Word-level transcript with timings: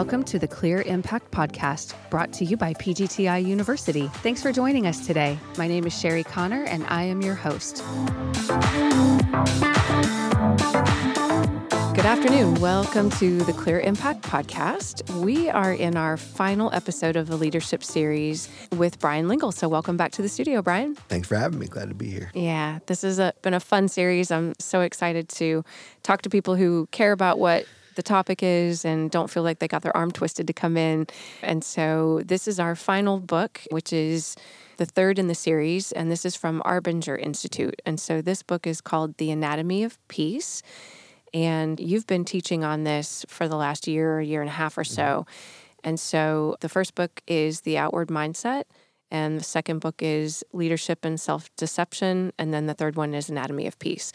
welcome 0.00 0.24
to 0.24 0.38
the 0.38 0.48
Clear 0.48 0.80
Impact 0.86 1.30
Podcast, 1.30 1.92
brought 2.08 2.32
to 2.32 2.42
you 2.46 2.56
by 2.56 2.72
PGTI 2.72 3.44
University. 3.44 4.08
Thanks 4.22 4.40
for 4.40 4.50
joining 4.50 4.86
us 4.86 5.06
today. 5.06 5.38
My 5.58 5.68
name 5.68 5.86
is 5.86 5.92
Sherry 5.92 6.24
Connor, 6.24 6.64
and 6.64 6.86
I 6.86 7.02
am 7.02 7.20
your 7.20 7.34
host. 7.34 7.84
Good 11.94 12.06
afternoon. 12.06 12.54
Welcome 12.54 13.10
to 13.10 13.40
the 13.40 13.52
Clear 13.52 13.80
Impact 13.80 14.22
Podcast. 14.22 15.20
We 15.20 15.50
are 15.50 15.74
in 15.74 15.98
our 15.98 16.16
final 16.16 16.72
episode 16.72 17.16
of 17.16 17.26
the 17.26 17.36
leadership 17.36 17.84
series 17.84 18.48
with 18.78 18.98
Brian 19.00 19.28
Lingle. 19.28 19.52
So, 19.52 19.68
welcome 19.68 19.98
back 19.98 20.12
to 20.12 20.22
the 20.22 20.30
studio, 20.30 20.62
Brian. 20.62 20.94
Thanks 20.94 21.28
for 21.28 21.36
having 21.36 21.58
me. 21.58 21.66
Glad 21.66 21.90
to 21.90 21.94
be 21.94 22.08
here. 22.08 22.30
Yeah, 22.32 22.78
this 22.86 23.02
has 23.02 23.18
a, 23.18 23.34
been 23.42 23.52
a 23.52 23.60
fun 23.60 23.86
series. 23.86 24.30
I'm 24.30 24.54
so 24.58 24.80
excited 24.80 25.28
to 25.28 25.62
talk 26.02 26.22
to 26.22 26.30
people 26.30 26.54
who 26.56 26.88
care 26.90 27.12
about 27.12 27.38
what 27.38 27.66
the 27.94 28.02
topic 28.02 28.42
is 28.42 28.84
and 28.84 29.10
don't 29.10 29.30
feel 29.30 29.42
like 29.42 29.58
they 29.58 29.68
got 29.68 29.82
their 29.82 29.96
arm 29.96 30.10
twisted 30.10 30.46
to 30.46 30.52
come 30.52 30.76
in. 30.76 31.06
And 31.42 31.64
so, 31.64 32.22
this 32.24 32.48
is 32.48 32.60
our 32.60 32.74
final 32.74 33.18
book, 33.20 33.60
which 33.70 33.92
is 33.92 34.36
the 34.76 34.86
third 34.86 35.18
in 35.18 35.28
the 35.28 35.34
series, 35.34 35.92
and 35.92 36.10
this 36.10 36.24
is 36.24 36.36
from 36.36 36.62
Arbinger 36.64 37.18
Institute. 37.18 37.80
And 37.84 38.00
so, 38.00 38.22
this 38.22 38.42
book 38.42 38.66
is 38.66 38.80
called 38.80 39.16
The 39.18 39.30
Anatomy 39.30 39.84
of 39.84 39.98
Peace. 40.08 40.62
And 41.32 41.78
you've 41.78 42.06
been 42.06 42.24
teaching 42.24 42.64
on 42.64 42.84
this 42.84 43.24
for 43.28 43.46
the 43.46 43.56
last 43.56 43.86
year, 43.86 44.16
or 44.16 44.20
year 44.20 44.40
and 44.40 44.50
a 44.50 44.52
half 44.54 44.76
or 44.76 44.82
mm-hmm. 44.82 44.94
so. 44.94 45.26
And 45.84 45.98
so 45.98 46.56
the 46.60 46.68
first 46.68 46.94
book 46.94 47.22
is 47.26 47.62
The 47.62 47.78
Outward 47.78 48.08
Mindset, 48.08 48.64
and 49.10 49.38
the 49.38 49.44
second 49.44 49.80
book 49.80 50.02
is 50.02 50.44
Leadership 50.52 51.04
and 51.04 51.20
Self 51.20 51.54
Deception, 51.56 52.32
and 52.38 52.52
then 52.52 52.66
the 52.66 52.74
third 52.74 52.96
one 52.96 53.14
is 53.14 53.28
Anatomy 53.28 53.66
of 53.66 53.78
Peace. 53.78 54.12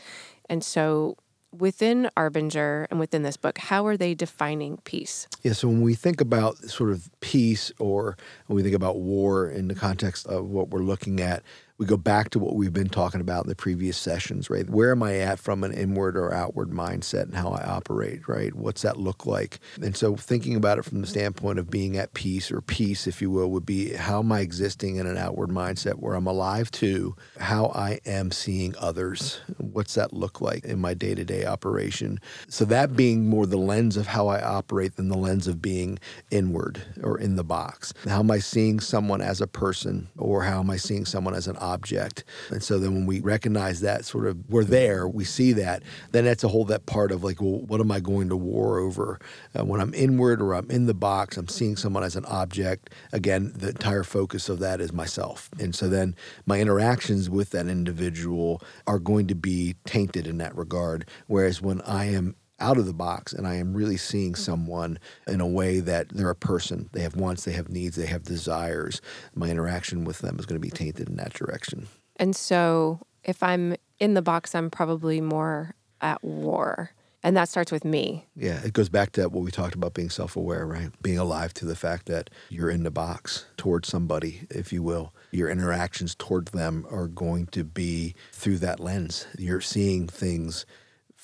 And 0.50 0.64
so 0.64 1.18
within 1.60 2.10
Arbinger 2.18 2.88
and 2.90 3.00
within 3.00 3.24
this 3.24 3.38
book, 3.38 3.58
how 3.58 3.86
are 3.86 3.98
they 3.98 4.14
defining 4.14 4.78
peace? 4.84 5.28
Yeah, 5.44 5.54
so 5.54 5.68
when 5.68 5.82
we 5.82 5.96
think 5.96 6.22
about 6.22 6.58
sort 6.58 6.92
of 6.92 7.10
peace 7.20 7.72
or 7.80 8.18
when 8.48 8.56
we 8.56 8.64
think 8.64 8.76
about 8.76 8.98
war 8.98 9.50
in 9.50 9.68
the 9.68 9.76
context 9.76 10.28
of 10.28 10.50
what 10.50 10.70
we're 10.70 10.84
looking 10.84 11.20
at, 11.20 11.44
we 11.78 11.86
go 11.86 11.98
back 11.98 12.30
to 12.30 12.40
what 12.40 12.56
we've 12.56 12.72
been 12.72 12.88
talking 12.88 13.20
about 13.20 13.44
in 13.44 13.50
the 13.50 13.56
previous 13.56 13.98
sessions, 13.98 14.50
right? 14.50 14.70
Where 14.70 14.92
am 14.92 15.04
I 15.04 15.18
at 15.18 15.40
from 15.40 15.64
an 15.64 15.74
inward 15.74 16.16
or 16.16 16.34
outward 16.34 16.70
mindset 16.70 17.24
and 17.24 17.36
how 17.36 17.50
I 17.50 17.64
operate, 17.66 18.28
right? 18.30 18.56
What's 18.56 18.84
that 18.84 18.98
look 18.98 19.26
like? 19.26 19.60
And 19.82 19.96
so 19.96 20.16
thinking 20.16 20.56
about 20.56 20.78
it 20.80 20.86
from 20.86 21.02
the 21.02 21.08
standpoint 21.08 21.60
of 21.60 21.70
being 21.70 21.98
at 21.98 22.14
peace 22.14 22.50
or 22.50 22.62
peace, 22.62 23.08
if 23.08 23.22
you 23.22 23.30
will, 23.30 23.52
would 23.52 23.66
be 23.66 23.94
how 23.94 24.20
am 24.20 24.32
I 24.32 24.40
existing 24.40 24.96
in 24.96 25.06
an 25.06 25.18
outward 25.18 25.50
mindset 25.50 25.96
where 25.96 26.14
I'm 26.14 26.28
alive 26.28 26.72
to 26.72 27.14
how 27.40 27.66
I 27.76 28.00
am 28.06 28.32
seeing 28.32 28.74
others? 28.80 29.42
What's 29.58 29.96
that 29.96 30.14
look 30.14 30.40
like 30.40 30.64
in 30.64 30.80
my 30.80 30.94
day 30.94 31.14
to 31.14 31.26
day 31.26 31.46
operation? 31.46 32.22
So 32.48 32.64
that 32.66 32.96
being 32.96 33.28
more 33.28 33.46
the 33.46 33.58
lens 33.58 33.98
of 33.98 34.08
how 34.08 34.28
I 34.28 34.42
operate 34.42 34.96
than 34.96 35.10
the 35.10 35.18
lens 35.18 35.46
of 35.46 35.62
being 35.62 36.00
inward 36.32 36.82
or 37.04 37.20
in 37.20 37.36
the 37.36 37.44
box. 37.44 37.94
How 38.08 38.20
am 38.20 38.32
I 38.32 38.40
seeing 38.40 38.80
someone 38.80 39.20
as 39.20 39.42
a 39.42 39.48
person 39.48 40.08
or 40.18 40.44
how 40.44 40.62
am 40.62 40.70
I 40.70 40.78
seeing 40.78 41.04
someone 41.04 41.36
as 41.36 41.48
an 41.48 41.58
object. 41.66 42.24
And 42.50 42.64
so 42.64 42.80
then 42.80 42.94
when 42.94 43.06
we 43.06 43.20
recognize 43.20 43.82
that 43.82 44.06
sort 44.06 44.28
of 44.28 44.38
we're 44.50 44.64
there, 44.64 45.08
we 45.08 45.26
see 45.26 45.52
that, 45.54 45.84
then 46.12 46.26
that's 46.26 46.44
a 46.44 46.48
whole 46.48 46.66
that 46.66 46.86
part 46.86 47.12
of 47.12 47.24
like, 47.24 47.42
well, 47.42 47.62
what 47.62 47.82
am 47.82 47.92
I 47.92 48.00
going 48.00 48.30
to 48.30 48.38
war 48.38 48.80
over? 48.80 49.20
Uh, 49.58 49.66
when 49.66 49.82
I'm 49.82 49.94
inward 49.94 50.42
or 50.42 50.54
I'm 50.54 50.70
in 50.70 50.86
the 50.86 50.94
box, 50.94 51.38
I'm 51.38 51.48
seeing 51.48 51.76
someone 51.76 52.04
as 52.04 52.16
an 52.16 52.26
object. 52.26 52.92
Again, 53.12 53.52
the 53.56 53.70
entire 53.70 54.04
focus 54.04 54.50
of 54.50 54.60
that 54.60 54.80
is 54.80 54.94
myself. 54.94 55.50
And 55.60 55.76
so 55.76 55.90
then 55.90 56.16
my 56.46 56.60
interactions 56.60 57.30
with 57.30 57.50
that 57.52 57.68
individual 57.68 58.62
are 58.88 59.00
going 59.00 59.28
to 59.28 59.36
be 59.36 59.76
tainted 59.86 60.28
in 60.28 60.38
that 60.38 60.56
regard. 60.56 61.10
Whereas 61.28 61.62
when 61.62 61.82
I 61.82 62.06
am 62.06 62.36
out 62.60 62.78
of 62.78 62.86
the 62.86 62.94
box 62.94 63.34
and 63.34 63.48
I 63.48 63.56
am 63.56 63.74
really 63.74 63.98
seeing 63.98 64.34
mm-hmm. 64.34 64.42
someone 64.42 65.00
in 65.28 65.42
a 65.42 65.48
way 65.48 65.80
that 65.80 66.10
they're 66.10 66.30
a 66.30 66.36
person. 66.36 66.90
They 66.94 67.02
have 67.02 67.16
wants, 67.16 67.46
they 67.46 67.54
have 67.54 67.70
needs, 67.70 67.96
they 67.96 68.06
have 68.06 68.24
desires. 68.24 69.02
My 69.34 69.50
interaction 69.50 70.06
with 70.06 70.20
them 70.20 70.40
is 70.40 70.46
going 70.46 70.60
to 70.60 70.66
be 70.66 70.72
tainted 70.72 71.10
in 71.10 71.18
that 71.18 71.34
direction. 71.34 71.88
And 72.18 72.36
so 72.36 73.02
if 73.24 73.44
I'm 73.44 73.76
in 74.00 74.14
the 74.14 74.22
box, 74.22 74.56
I'm 74.56 74.70
probably 74.70 75.22
more 75.22 75.76
at 76.02 76.24
war. 76.24 76.92
And 77.24 77.36
that 77.38 77.50
starts 77.50 77.72
with 77.72 77.84
me. 77.84 78.28
Yeah, 78.36 78.62
it 78.64 78.74
goes 78.74 78.88
back 78.88 79.14
to 79.14 79.24
what 79.30 79.44
we 79.44 79.50
talked 79.50 79.74
about 79.74 79.96
being 79.96 80.12
self 80.12 80.36
aware, 80.36 80.68
right? 80.68 80.92
Being 81.02 81.18
alive 81.18 81.56
to 81.56 81.66
the 81.66 81.76
fact 81.76 82.06
that 82.06 82.30
you're 82.50 82.70
in 82.70 82.84
the 82.84 82.92
box 82.92 83.48
towards 83.58 83.88
somebody, 83.88 84.42
if 84.52 84.72
you 84.72 84.84
will. 84.84 85.12
Your 85.32 85.50
interactions 85.50 86.14
towards 86.14 86.52
them 86.52 86.86
are 86.92 87.08
going 87.08 87.48
to 87.48 87.64
be 87.64 88.14
through 88.32 88.60
that 88.60 88.80
lens. 88.80 89.26
You're 89.40 89.60
seeing 89.60 90.08
things 90.08 90.68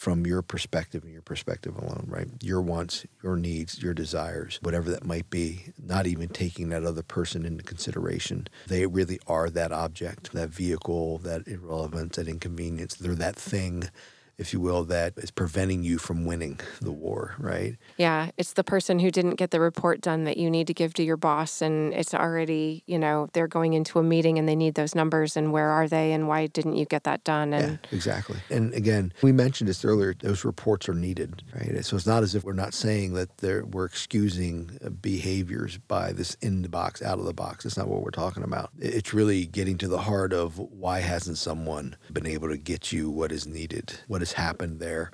from 0.02 0.26
your 0.26 0.42
perspective 0.42 1.04
and 1.04 1.14
your 1.14 1.22
perspective 1.22 1.78
alone, 1.78 2.06
right? 2.08 2.28
Your 2.42 2.60
wants, 2.60 3.06
your 3.22 3.38
needs, 3.38 3.84
your 3.84 3.94
desires, 3.94 4.58
whatever 4.64 4.90
that 4.90 5.06
might 5.06 5.30
be, 5.30 5.74
not 5.78 6.08
even 6.08 6.28
taking 6.28 6.70
that 6.70 6.84
other 6.84 7.04
person 7.04 7.46
into 7.46 7.64
consideration. 7.64 8.48
They 8.66 8.88
really 8.88 9.20
are 9.28 9.48
that 9.52 9.72
object, 9.72 10.32
that 10.34 10.50
vehicle, 10.50 11.20
that 11.20 11.48
irrelevance, 11.48 12.16
that 12.16 12.28
inconvenience. 12.28 12.96
They're 12.96 13.14
that 13.14 13.36
thing 13.36 13.92
if 14.42 14.52
you 14.52 14.60
will, 14.60 14.84
that 14.86 15.14
is 15.18 15.32
preventing 15.32 15.84
you 15.84 15.98
from 16.00 16.26
winning 16.26 16.60
the 16.82 16.92
war, 16.92 17.36
right? 17.38 17.78
Yeah, 17.98 18.32
it's 18.38 18.54
the 18.54 18.64
person 18.64 19.00
who 19.00 19.12
didn't 19.12 19.36
get 19.36 19.52
the 19.52 19.60
report 19.60 20.02
done 20.02 20.24
that 20.24 20.38
you 20.38 20.50
need 20.50 20.68
to 20.68 20.74
give 20.74 20.94
to 20.96 21.04
your 21.04 21.16
boss, 21.16 21.62
and 21.62 21.94
it's 21.94 22.14
already, 22.14 22.84
you 22.88 22.98
know, 22.98 23.30
they're 23.34 23.48
going 23.48 23.74
into 23.74 24.00
a 24.00 24.04
meeting 24.04 24.40
and 24.40 24.50
they 24.50 24.56
need 24.56 24.74
those 24.74 24.96
numbers, 24.96 25.38
and 25.38 25.54
where 25.54 25.70
are 25.70 25.88
they, 25.88 26.12
and 26.12 26.28
why 26.28 26.48
didn't 26.48 26.76
you 26.76 26.86
get 26.86 27.04
that 27.04 27.24
done? 27.24 27.54
And 27.54 27.80
yeah, 27.84 27.96
exactly. 27.96 28.38
And 28.50 28.74
again, 28.74 29.14
we 29.22 29.32
mentioned 29.32 29.70
this 29.70 29.86
earlier; 29.86 30.16
those 30.20 30.44
reports 30.44 30.90
are 30.90 30.96
needed, 30.96 31.44
right? 31.56 31.86
So 31.86 31.96
it's 31.96 32.08
not 32.08 32.24
as 32.24 32.34
if 32.34 32.44
we're 32.44 32.54
not 32.54 32.74
saying 32.74 33.14
that 33.14 33.68
we're 33.72 33.86
excusing 33.86 34.78
uh, 34.84 34.90
behaviors 34.90 35.78
by 35.78 36.14
this 36.14 36.36
in 36.42 36.64
the 36.64 36.70
box, 36.70 37.02
out 37.04 37.20
of 37.20 37.26
the 37.26 37.34
box. 37.34 37.64
That's 37.64 37.78
not 37.78 37.88
what 37.88 38.02
we're 38.02 38.10
talking 38.10 38.44
about. 38.44 38.72
It's 38.80 39.14
really 39.14 39.46
getting 39.46 39.78
to 39.78 39.88
the 39.88 40.00
heart 40.00 40.34
of 40.34 40.58
why 40.58 41.00
hasn't 41.00 41.38
someone 41.38 41.96
been 42.12 42.26
able 42.26 42.50
to 42.50 42.58
get 42.58 42.92
you 42.92 43.12
what 43.12 43.32
is 43.32 43.46
needed, 43.46 43.94
what 44.08 44.22
is 44.22 44.31
has 44.32 44.44
happened 44.44 44.80
there. 44.80 45.12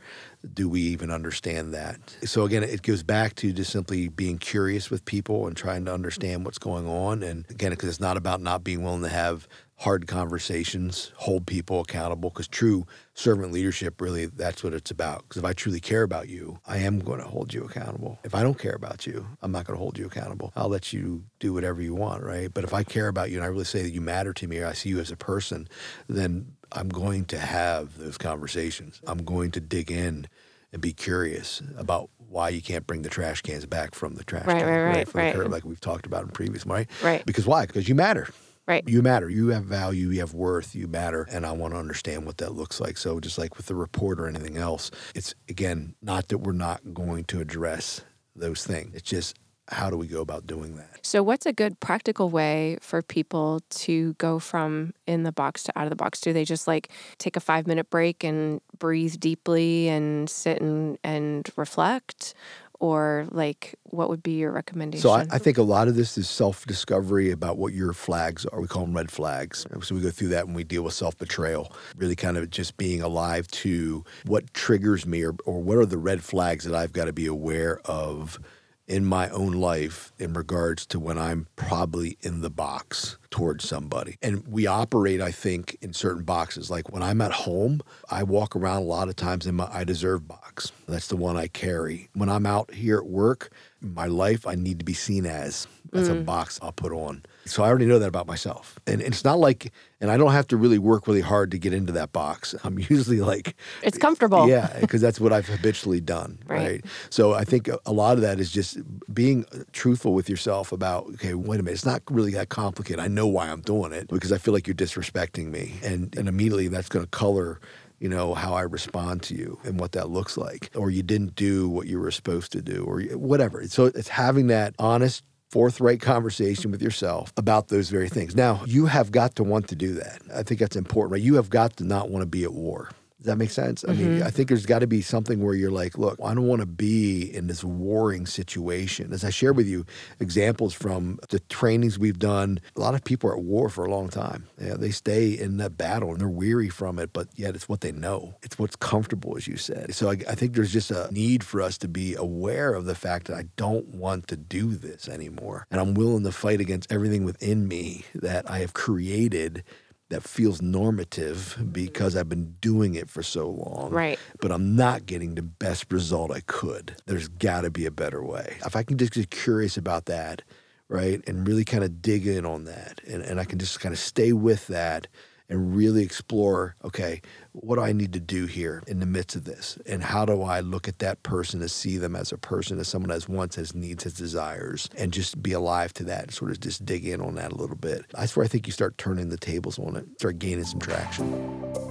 Do 0.54 0.70
we 0.70 0.82
even 0.82 1.12
understand 1.12 1.74
that? 1.74 2.16
So 2.24 2.44
again, 2.44 2.64
it 2.64 2.82
goes 2.82 3.04
back 3.04 3.36
to 3.36 3.52
just 3.52 3.72
simply 3.72 4.08
being 4.08 4.38
curious 4.38 4.90
with 4.90 5.04
people 5.06 5.48
and 5.48 5.58
trying 5.58 5.86
to 5.86 5.94
understand 5.94 6.46
what's 6.46 6.60
going 6.60 6.88
on. 6.88 7.24
And 7.24 7.46
again, 7.50 7.72
because 7.72 7.90
it's 7.90 8.00
not 8.00 8.18
about 8.18 8.42
not 8.42 8.64
being 8.64 8.84
willing 8.84 9.02
to 9.02 9.10
have 9.10 9.48
hard 9.80 10.08
conversations, 10.08 11.12
hold 11.18 11.46
people 11.46 11.82
accountable, 11.82 12.32
because 12.32 12.48
true 12.48 12.86
servant 13.14 13.52
leadership 13.52 14.02
really 14.02 14.26
that's 14.26 14.64
what 14.64 14.74
it's 14.74 14.90
about. 14.90 15.24
Because 15.24 15.38
if 15.38 15.46
I 15.46 15.54
truly 15.54 15.80
care 15.80 16.02
about 16.02 16.30
you, 16.30 16.60
I 16.66 16.78
am 16.78 17.00
going 17.00 17.20
to 17.20 17.28
hold 17.28 17.54
you 17.54 17.64
accountable. 17.64 18.18
If 18.24 18.34
I 18.34 18.42
don't 18.42 18.58
care 18.58 18.74
about 18.74 19.06
you, 19.06 19.28
I'm 19.42 19.52
not 19.52 19.66
going 19.66 19.78
to 19.78 19.82
hold 19.82 19.98
you 19.98 20.08
accountable. 20.08 20.52
I'll 20.56 20.70
let 20.70 20.94
you 20.94 21.26
do 21.40 21.54
whatever 21.54 21.82
you 21.82 21.94
want, 21.94 22.24
right? 22.24 22.52
But 22.52 22.64
if 22.64 22.74
I 22.74 22.84
care 22.84 23.08
about 23.08 23.30
you 23.30 23.38
and 23.38 23.46
I 23.46 23.50
really 23.50 23.66
say 23.66 23.84
that 23.84 23.92
you 23.92 24.02
matter 24.02 24.34
to 24.34 24.48
me 24.48 24.60
or 24.60 24.68
I 24.68 24.74
see 24.74 24.90
you 24.90 25.00
as 25.00 25.12
a 25.12 25.18
person, 25.18 25.68
then 26.08 26.54
I'm 26.72 26.90
going 26.90 27.26
to 27.26 27.40
have 27.40 27.98
those 27.98 28.18
conversations. 28.18 29.02
I'm 29.08 29.20
going 29.20 29.52
to 29.52 29.60
dig 29.60 29.92
in 29.92 30.28
and 30.74 30.82
be 30.82 30.94
curious 30.94 31.62
about 31.78 32.10
why 32.18 32.50
you 32.50 32.62
can't 32.62 32.86
bring 32.86 33.02
the 33.02 33.10
trash 33.10 33.42
cans 33.42 33.66
back 33.66 33.96
from 33.96 34.16
the 34.16 34.24
trash 34.24 34.46
right, 34.46 34.60
can, 34.60 34.68
right, 34.68 34.96
right, 34.96 35.16
right, 35.16 35.36
curb, 35.36 35.52
like 35.52 35.64
we've 35.64 35.80
talked 35.80 36.06
about 36.06 36.24
in 36.24 36.30
previous, 36.30 36.66
right? 36.66 36.88
Right. 37.02 37.26
Because 37.26 37.48
why? 37.48 37.66
Because 37.66 37.88
you 37.88 37.96
matter. 37.96 38.28
Right. 38.68 38.84
You 38.86 39.02
matter. 39.02 39.30
You 39.30 39.48
have 39.50 39.64
value. 39.64 40.10
You 40.10 40.20
have 40.20 40.34
worth. 40.34 40.76
You 40.76 40.88
matter. 40.88 41.26
And 41.32 41.46
I 41.46 41.54
want 41.54 41.74
to 41.74 41.80
understand 41.80 42.26
what 42.26 42.38
that 42.40 42.52
looks 42.52 42.82
like. 42.82 42.98
So, 42.98 43.22
just 43.22 43.38
like 43.38 43.56
with 43.56 43.68
the 43.68 43.76
report 43.76 44.20
or 44.20 44.28
anything 44.28 44.58
else, 44.58 44.92
it's 45.16 45.34
again, 45.48 45.96
not 46.02 46.28
that 46.28 46.40
we're 46.40 46.52
not 46.52 46.94
going 46.94 47.24
to 47.26 47.40
address 47.40 48.02
those 48.36 48.66
things. 48.66 48.94
It's 48.94 49.10
just 49.10 49.38
how 49.70 49.90
do 49.90 49.98
we 49.98 50.08
go 50.08 50.22
about 50.22 50.48
doing 50.48 50.78
that? 50.78 51.06
So, 51.06 51.22
what's 51.22 51.46
a 51.46 51.54
good 51.54 51.80
practical 51.80 52.30
way 52.30 52.78
for 52.82 53.02
people 53.02 53.62
to 53.70 54.14
go 54.14 54.40
from 54.40 54.94
in 55.06 55.24
the 55.24 55.32
box 55.32 55.64
to 55.64 55.78
out 55.78 55.86
of 55.86 55.90
the 55.90 55.96
box? 55.96 56.22
Do 56.22 56.34
they 56.34 56.46
just 56.46 56.68
like 56.68 56.90
take 57.18 57.36
a 57.36 57.40
five 57.40 57.68
minute 57.68 57.90
break 57.90 58.24
and 58.24 58.62
breathe 58.78 59.20
deeply 59.20 59.90
and 59.90 60.30
sit 60.30 60.62
and, 60.62 60.98
and 61.04 61.50
reflect? 61.56 62.34
Or, 62.80 63.26
like, 63.32 63.74
what 63.86 64.08
would 64.08 64.22
be 64.22 64.34
your 64.34 64.52
recommendation? 64.52 65.02
So, 65.02 65.10
I, 65.10 65.26
I 65.32 65.40
think 65.40 65.58
a 65.58 65.64
lot 65.64 65.88
of 65.88 65.96
this 65.96 66.16
is 66.16 66.30
self 66.30 66.64
discovery 66.68 67.32
about 67.32 67.58
what 67.58 67.74
your 67.74 67.92
flags 67.92 68.46
are. 68.46 68.62
We 68.62 68.68
call 68.68 68.86
them 68.86 68.96
red 68.96 69.10
flags. 69.10 69.66
So, 69.82 69.96
we 69.96 70.02
go 70.02 70.12
through 70.12 70.28
that 70.28 70.46
when 70.46 70.54
we 70.54 70.64
deal 70.64 70.84
with 70.84 70.94
self 70.94 71.18
betrayal, 71.18 71.74
really 71.96 72.16
kind 72.16 72.38
of 72.38 72.52
just 72.52 72.78
being 72.78 73.02
alive 73.02 73.48
to 73.48 74.06
what 74.26 74.54
triggers 74.54 75.08
me 75.08 75.24
or, 75.24 75.36
or 75.46 75.60
what 75.60 75.80
are 75.80 75.88
the 75.88 75.98
red 75.98 76.24
flags 76.24 76.66
that 76.66 76.76
I've 76.76 76.94
got 76.94 77.06
to 77.06 77.14
be 77.14 77.26
aware 77.26 77.80
of 77.86 78.40
in 78.88 79.04
my 79.04 79.30
own 79.30 79.52
life 79.52 80.14
in 80.18 80.34
regards 80.34 80.86
to 80.86 81.00
when 81.00 81.18
I'm 81.18 81.48
probably 81.58 82.18
in 82.22 82.42
the 82.42 82.50
box 82.50 83.18
towards 83.30 83.68
somebody. 83.68 84.18
And 84.22 84.48
we 84.48 84.66
operate, 84.66 85.20
I 85.20 85.32
think, 85.32 85.78
in 85.82 85.94
certain 85.94 86.24
boxes. 86.24 86.72
Like 86.72 86.92
when 86.92 87.04
I'm 87.04 87.20
at 87.20 87.34
home, 87.34 87.82
I 88.10 88.24
walk 88.24 88.56
around 88.56 88.84
a 88.84 88.86
lot 88.86 89.10
of 89.10 89.16
times 89.16 89.46
in 89.46 89.56
my 89.56 89.70
I 89.72 89.84
deserve 89.84 90.28
box. 90.28 90.72
That's 90.88 91.08
the 91.08 91.18
one 91.18 91.36
I 91.36 91.48
carry. 91.48 92.10
When 92.14 92.30
I'm 92.30 92.46
out 92.46 92.74
here 92.74 92.98
at 92.98 93.08
work, 93.08 93.52
my 93.82 94.06
life, 94.06 94.48
I 94.48 94.56
need 94.56 94.80
to 94.80 94.86
be 94.86 94.94
seen 94.94 95.26
as. 95.26 95.68
That's 95.92 96.08
mm. 96.08 96.22
a 96.22 96.24
box 96.24 96.60
I'll 96.62 96.72
put 96.72 96.94
on. 96.94 97.24
So 97.50 97.64
I 97.64 97.68
already 97.68 97.86
know 97.86 98.00
that 98.00 98.08
about 98.08 98.28
myself. 98.28 98.80
And, 98.86 99.02
and, 99.02 99.14
it's 99.14 99.24
not 99.24 99.40
like, 99.40 99.72
and 100.02 100.12
I 100.12 100.18
don't 100.18 100.32
have 100.32 100.48
to 100.48 100.58
really 100.58 100.78
work 100.78 101.08
really 101.08 101.22
hard 101.22 101.52
to 101.52 101.58
get 101.58 101.74
into 101.74 101.92
that 101.94 102.12
box. 102.12 102.56
I'm 102.64 102.78
usually 102.78 103.22
like, 103.22 103.56
it's 103.84 103.98
comfortable. 103.98 104.48
Yeah, 104.48 104.78
because 104.80 105.02
that's 105.02 105.20
what 105.20 105.34
I've 105.34 105.48
habitually 105.48 106.02
done. 106.02 106.40
Right. 106.46 106.58
right. 106.60 106.86
So 107.10 107.34
I 107.34 107.44
think 107.44 107.68
a, 107.68 107.80
a 107.86 107.94
lot 107.94 108.16
of 108.16 108.22
that 108.22 108.40
is 108.40 108.52
just 108.52 108.78
being 109.14 109.46
truthful 109.72 110.14
with 110.14 110.30
yourself 110.30 110.72
about, 110.72 111.06
okay, 111.16 111.34
wait 111.34 111.60
a 111.60 111.64
minute, 111.64 111.74
it's 111.74 111.86
not 111.86 112.02
really 112.10 112.32
that 112.34 112.50
complicated. 112.50 113.00
I 113.00 113.08
know 113.08 113.28
why 113.28 113.50
I'm 113.50 113.62
doing 113.62 113.94
it 113.94 114.08
because 114.08 114.32
I 114.32 114.38
feel 114.38 114.54
like 114.54 114.68
you're 114.68 114.76
disrespecting 114.76 115.52
me. 115.52 115.76
And, 115.84 116.16
and 116.18 116.28
immediately 116.28 116.68
that's 116.68 116.90
going 116.90 117.06
to 117.06 117.10
color 117.10 117.60
you 118.00 118.10
know, 118.10 118.34
how 118.34 118.54
I 118.54 118.62
respond 118.62 119.24
to 119.24 119.36
you 119.36 119.60
and 119.64 119.80
what 119.80 119.94
that 119.94 120.10
looks 120.10 120.38
like, 120.38 120.70
or 120.76 120.92
you 120.92 121.02
didn't 121.02 121.36
do 121.36 121.68
what 121.68 121.88
you 121.88 122.00
were 122.00 122.12
supposed 122.12 122.52
to 122.52 122.62
do, 122.62 122.84
or 122.84 123.02
whatever. 123.18 123.66
So 123.68 123.86
it's 123.86 124.08
having 124.08 124.48
that 124.48 124.76
honest, 124.78 125.24
forthright 125.52 126.02
conversation 126.02 126.72
with 126.72 126.82
yourself 126.82 127.32
about 127.38 127.70
those 127.70 127.90
very 127.90 128.10
things. 128.10 128.36
Now, 128.36 128.62
you 128.66 128.86
have 128.88 129.12
got 129.12 129.36
to 129.36 129.44
want 129.44 129.68
to 129.70 129.76
do 129.76 129.94
that. 129.94 130.22
I 130.34 130.44
think 130.44 130.60
that's 130.60 130.76
important, 130.76 131.14
right? 131.14 131.22
You 131.22 131.36
have 131.36 131.50
got 131.50 131.78
to 131.78 131.84
not 131.84 132.10
want 132.10 132.24
to 132.24 132.28
be 132.28 132.44
at 132.44 132.54
war. 132.54 132.90
Does 133.28 133.34
that 133.34 133.40
make 133.40 133.52
sense? 133.52 133.84
I 133.84 133.90
mm-hmm. 133.90 134.04
mean, 134.06 134.24
I 134.24 134.30
think 134.30 134.48
there's 134.48 134.66
got 134.66 134.80
to 134.80 134.88
be 134.88 135.02
something 135.02 135.44
where 135.44 135.54
you're 135.54 135.70
like, 135.70 135.98
look, 135.98 136.18
I 136.24 136.34
don't 136.34 136.48
want 136.48 136.62
to 136.62 136.66
be 136.66 137.24
in 137.24 137.48
this 137.48 137.62
warring 137.62 138.26
situation. 138.26 139.12
As 139.12 139.26
I 139.26 139.32
share 139.32 139.52
with 139.52 139.68
you 139.68 139.86
examples 140.22 140.74
from 140.74 141.20
the 141.28 141.42
trainings 141.42 142.00
we've 142.00 142.20
done, 142.20 142.62
a 142.78 142.80
lot 142.80 142.94
of 142.94 143.04
people 143.04 143.30
are 143.30 143.36
at 143.36 143.44
war 143.44 143.68
for 143.68 143.84
a 143.84 143.92
long 143.92 144.08
time. 144.08 144.48
Yeah, 144.62 144.76
they 144.76 144.92
stay 144.92 145.32
in 145.38 145.58
that 145.58 145.78
battle 145.78 146.12
and 146.12 146.22
they're 146.22 146.30
weary 146.30 146.70
from 146.70 147.00
it, 147.00 147.12
but 147.12 147.28
yet 147.36 147.54
it's 147.54 147.68
what 147.68 147.82
they 147.82 147.92
know. 147.92 148.36
It's 148.44 148.58
what's 148.58 148.78
comfortable, 148.78 149.36
as 149.36 149.46
you 149.46 149.58
said. 149.58 149.94
So 149.94 150.10
I, 150.10 150.14
I 150.30 150.36
think 150.36 150.54
there's 150.54 150.72
just 150.72 150.90
a 150.90 151.10
need 151.12 151.44
for 151.44 151.62
us 151.62 151.78
to 151.80 151.90
be 151.90 152.16
aware 152.16 152.74
of 152.74 152.86
the 152.86 152.96
fact 152.96 153.28
that 153.28 153.36
I 153.36 153.44
don't 153.58 153.90
want 153.90 154.30
to 154.30 154.38
do 154.38 154.74
this 154.74 155.10
anymore. 155.10 155.68
And 155.70 155.82
I'm 155.82 155.96
willing 155.96 156.24
to 156.24 156.32
fight 156.32 156.62
against 156.62 156.94
everything 156.94 157.26
within 157.26 157.68
me 157.68 158.06
that 158.16 158.50
I 158.50 158.60
have 158.60 158.74
created 158.74 159.66
that 160.10 160.24
feels 160.24 160.62
normative 160.62 161.58
because 161.72 162.16
I've 162.16 162.30
been 162.30 162.56
doing 162.62 162.96
it 162.96 163.10
for 163.10 163.22
so 163.22 163.50
long. 163.50 163.92
Right. 163.92 164.18
But 164.40 164.52
I'm 164.52 164.76
not 164.76 165.06
getting 165.06 165.36
the 165.36 165.42
best 165.42 165.92
result 165.92 166.32
I 166.32 166.42
could. 166.42 166.96
There's 167.06 167.28
got 167.28 167.62
to 167.62 167.70
be 167.70 167.86
a 167.86 167.92
better 167.92 168.24
way. 168.24 168.58
If 168.66 168.76
I 168.76 168.84
can 168.84 168.98
just 168.98 169.14
get 169.14 169.30
curious 169.30 169.76
about 169.76 170.06
that, 170.06 170.44
right, 170.88 171.22
and 171.28 171.48
really 171.48 171.66
kind 171.66 171.84
of 171.84 172.02
dig 172.02 172.26
in 172.26 172.46
on 172.46 172.64
that, 172.66 173.02
and, 173.06 173.22
and 173.22 173.40
I 173.40 173.46
can 173.46 173.60
just 173.60 173.80
kind 173.80 173.94
of 173.94 174.00
stay 174.00 174.32
with 174.32 174.68
that 174.68 175.08
and 175.50 175.76
really 175.76 176.04
explore 176.04 176.76
okay, 176.84 177.22
what 177.54 177.76
do 177.76 177.82
I 177.82 177.92
need 177.92 178.14
to 178.14 178.20
do 178.20 178.46
here 178.46 178.84
in 178.88 179.00
the 179.00 179.06
midst 179.06 179.36
of 179.36 179.46
this? 179.46 179.78
And 179.86 180.04
how 180.04 180.26
do 180.26 180.42
I 180.42 180.60
look 180.60 180.88
at 180.88 181.00
that 181.00 181.24
person 181.24 181.60
to 181.62 181.70
see 181.70 181.98
them 181.98 182.16
as 182.16 182.32
a 182.32 182.38
person, 182.38 182.80
as 182.80 182.88
someone 182.88 183.12
as 183.12 183.28
wants, 183.28 183.56
has 183.56 183.74
needs, 183.74 184.04
has 184.04 184.14
desires, 184.14 184.90
and 184.98 185.12
just 185.12 185.42
be 185.42 185.54
alive 185.54 185.94
to 185.94 186.04
that 186.06 186.34
sort 186.34 186.52
of 186.52 186.60
just 186.60 186.86
dig 186.86 187.06
in 187.06 187.22
on 187.22 187.36
that 187.36 187.52
a 187.52 187.56
little 187.56 187.76
bit? 187.76 188.06
That's 188.14 188.36
where 188.36 188.46
I 188.46 188.48
think 188.48 188.68
you 188.68 188.74
start 188.74 188.98
turning 188.98 189.30
the 189.30 189.38
tables 189.38 189.80
on 189.80 189.96
it, 189.96 190.06
start 190.18 190.40
gaining 190.40 190.66
some 190.66 190.80
traction. 190.80 191.87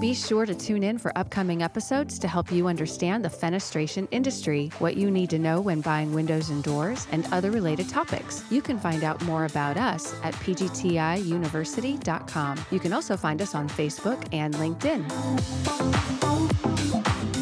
Be 0.00 0.14
sure 0.14 0.46
to 0.46 0.54
tune 0.54 0.82
in 0.82 0.96
for 0.98 1.16
upcoming 1.16 1.62
episodes 1.62 2.18
to 2.18 2.26
help 2.28 2.52
you 2.52 2.68
understand 2.68 3.24
the 3.24 3.28
fenestration 3.28 4.08
industry, 4.10 4.70
what 4.78 4.96
you 4.96 5.10
need 5.10 5.28
to 5.30 5.38
know 5.38 5.58
when 5.60 5.80
buying 5.80 6.12
windows 6.12 6.50
and 6.50 6.62
doors, 6.62 7.08
and 7.12 7.26
other 7.32 7.50
related 7.50 7.88
topics. 7.88 8.44
You 8.50 8.60
can 8.62 8.78
find 8.78 9.02
out 9.02 9.24
more 9.24 9.46
about 9.46 9.76
us 9.76 10.14
at 10.22 10.34
pgtiuniversity.com. 10.34 12.64
You 12.70 12.78
can 12.78 12.92
also 12.92 13.16
find 13.16 13.42
us 13.42 13.54
on 13.54 13.68
Facebook 13.68 14.28
and 14.32 14.54
LinkedIn. 14.54 15.04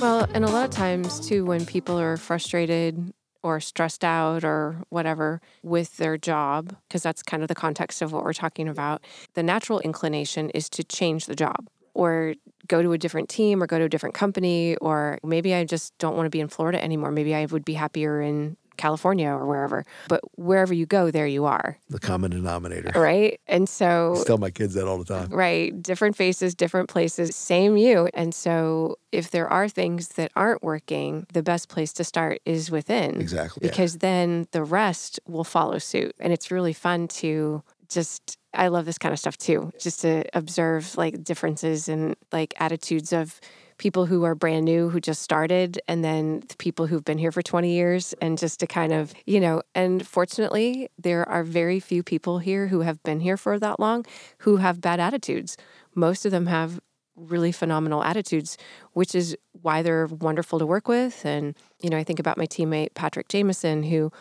Well, 0.00 0.26
and 0.32 0.44
a 0.44 0.48
lot 0.48 0.64
of 0.64 0.70
times 0.70 1.20
too, 1.26 1.44
when 1.44 1.66
people 1.66 1.98
are 1.98 2.16
frustrated 2.16 3.12
or 3.42 3.58
stressed 3.60 4.04
out 4.04 4.44
or 4.44 4.76
whatever 4.88 5.40
with 5.62 5.98
their 5.98 6.16
job, 6.16 6.74
because 6.88 7.02
that's 7.02 7.22
kind 7.22 7.42
of 7.42 7.48
the 7.48 7.54
context 7.54 8.00
of 8.00 8.10
what 8.12 8.24
we're 8.24 8.32
talking 8.32 8.68
about, 8.68 9.04
the 9.34 9.42
natural 9.42 9.80
inclination 9.80 10.48
is 10.50 10.70
to 10.70 10.82
change 10.82 11.26
the 11.26 11.34
job 11.34 11.68
or 11.94 12.34
go 12.66 12.82
to 12.82 12.92
a 12.92 12.98
different 12.98 13.28
team 13.28 13.62
or 13.62 13.66
go 13.66 13.78
to 13.78 13.84
a 13.84 13.88
different 13.88 14.14
company 14.14 14.76
or 14.76 15.18
maybe 15.22 15.54
I 15.54 15.64
just 15.64 15.96
don't 15.98 16.16
want 16.16 16.26
to 16.26 16.30
be 16.30 16.40
in 16.40 16.48
Florida 16.48 16.82
anymore. 16.82 17.10
Maybe 17.10 17.34
I 17.34 17.46
would 17.46 17.64
be 17.64 17.74
happier 17.74 18.20
in 18.20 18.56
California 18.76 19.28
or 19.28 19.46
wherever. 19.46 19.84
But 20.08 20.20
wherever 20.36 20.74
you 20.74 20.86
go, 20.86 21.10
there 21.10 21.26
you 21.26 21.44
are. 21.44 21.78
The 21.88 21.98
common 21.98 22.30
denominator. 22.30 22.92
Right. 22.94 23.40
And 23.46 23.68
so 23.68 24.16
I 24.20 24.24
tell 24.24 24.38
my 24.38 24.50
kids 24.50 24.74
that 24.74 24.86
all 24.86 24.98
the 24.98 25.04
time. 25.04 25.30
Right. 25.30 25.80
Different 25.82 26.16
faces, 26.16 26.54
different 26.54 26.88
places, 26.88 27.34
same 27.36 27.76
you. 27.76 28.08
And 28.14 28.34
so 28.34 28.98
if 29.12 29.30
there 29.30 29.48
are 29.48 29.68
things 29.68 30.08
that 30.08 30.32
aren't 30.34 30.62
working, 30.62 31.26
the 31.32 31.42
best 31.42 31.68
place 31.68 31.92
to 31.94 32.04
start 32.04 32.40
is 32.44 32.70
within. 32.70 33.20
Exactly. 33.20 33.66
Because 33.66 33.94
yeah. 33.94 34.00
then 34.00 34.48
the 34.50 34.64
rest 34.64 35.20
will 35.26 35.44
follow 35.44 35.78
suit. 35.78 36.14
And 36.18 36.32
it's 36.32 36.50
really 36.50 36.72
fun 36.72 37.08
to 37.08 37.62
just 37.94 38.36
I 38.52 38.68
love 38.68 38.84
this 38.84 38.98
kind 38.98 39.12
of 39.12 39.18
stuff 39.18 39.36
too. 39.36 39.72
Just 39.78 40.00
to 40.02 40.24
observe 40.36 40.96
like 40.96 41.24
differences 41.24 41.88
and 41.88 42.14
like 42.32 42.54
attitudes 42.58 43.12
of 43.12 43.40
people 43.78 44.06
who 44.06 44.22
are 44.22 44.34
brand 44.34 44.64
new 44.64 44.88
who 44.88 45.00
just 45.00 45.22
started 45.22 45.80
and 45.88 46.04
then 46.04 46.40
the 46.48 46.56
people 46.56 46.86
who've 46.86 47.04
been 47.04 47.18
here 47.18 47.32
for 47.32 47.42
20 47.42 47.72
years 47.72 48.14
and 48.20 48.38
just 48.38 48.60
to 48.60 48.66
kind 48.66 48.92
of, 48.92 49.12
you 49.26 49.40
know, 49.40 49.62
and 49.74 50.06
fortunately 50.06 50.88
there 50.96 51.28
are 51.28 51.42
very 51.42 51.80
few 51.80 52.02
people 52.02 52.38
here 52.38 52.68
who 52.68 52.80
have 52.80 53.02
been 53.02 53.20
here 53.20 53.36
for 53.36 53.58
that 53.58 53.80
long 53.80 54.06
who 54.38 54.58
have 54.58 54.80
bad 54.80 55.00
attitudes. 55.00 55.56
Most 55.94 56.24
of 56.24 56.30
them 56.30 56.46
have 56.46 56.78
really 57.16 57.50
phenomenal 57.52 58.02
attitudes, 58.02 58.56
which 58.92 59.14
is 59.14 59.36
why 59.62 59.82
they're 59.82 60.06
wonderful 60.06 60.58
to 60.60 60.66
work 60.66 60.86
with 60.86 61.24
and 61.24 61.56
you 61.82 61.90
know, 61.90 61.96
I 61.96 62.04
think 62.04 62.20
about 62.20 62.38
my 62.38 62.46
teammate 62.46 62.94
Patrick 62.94 63.28
Jameson 63.28 63.82
who 63.82 64.12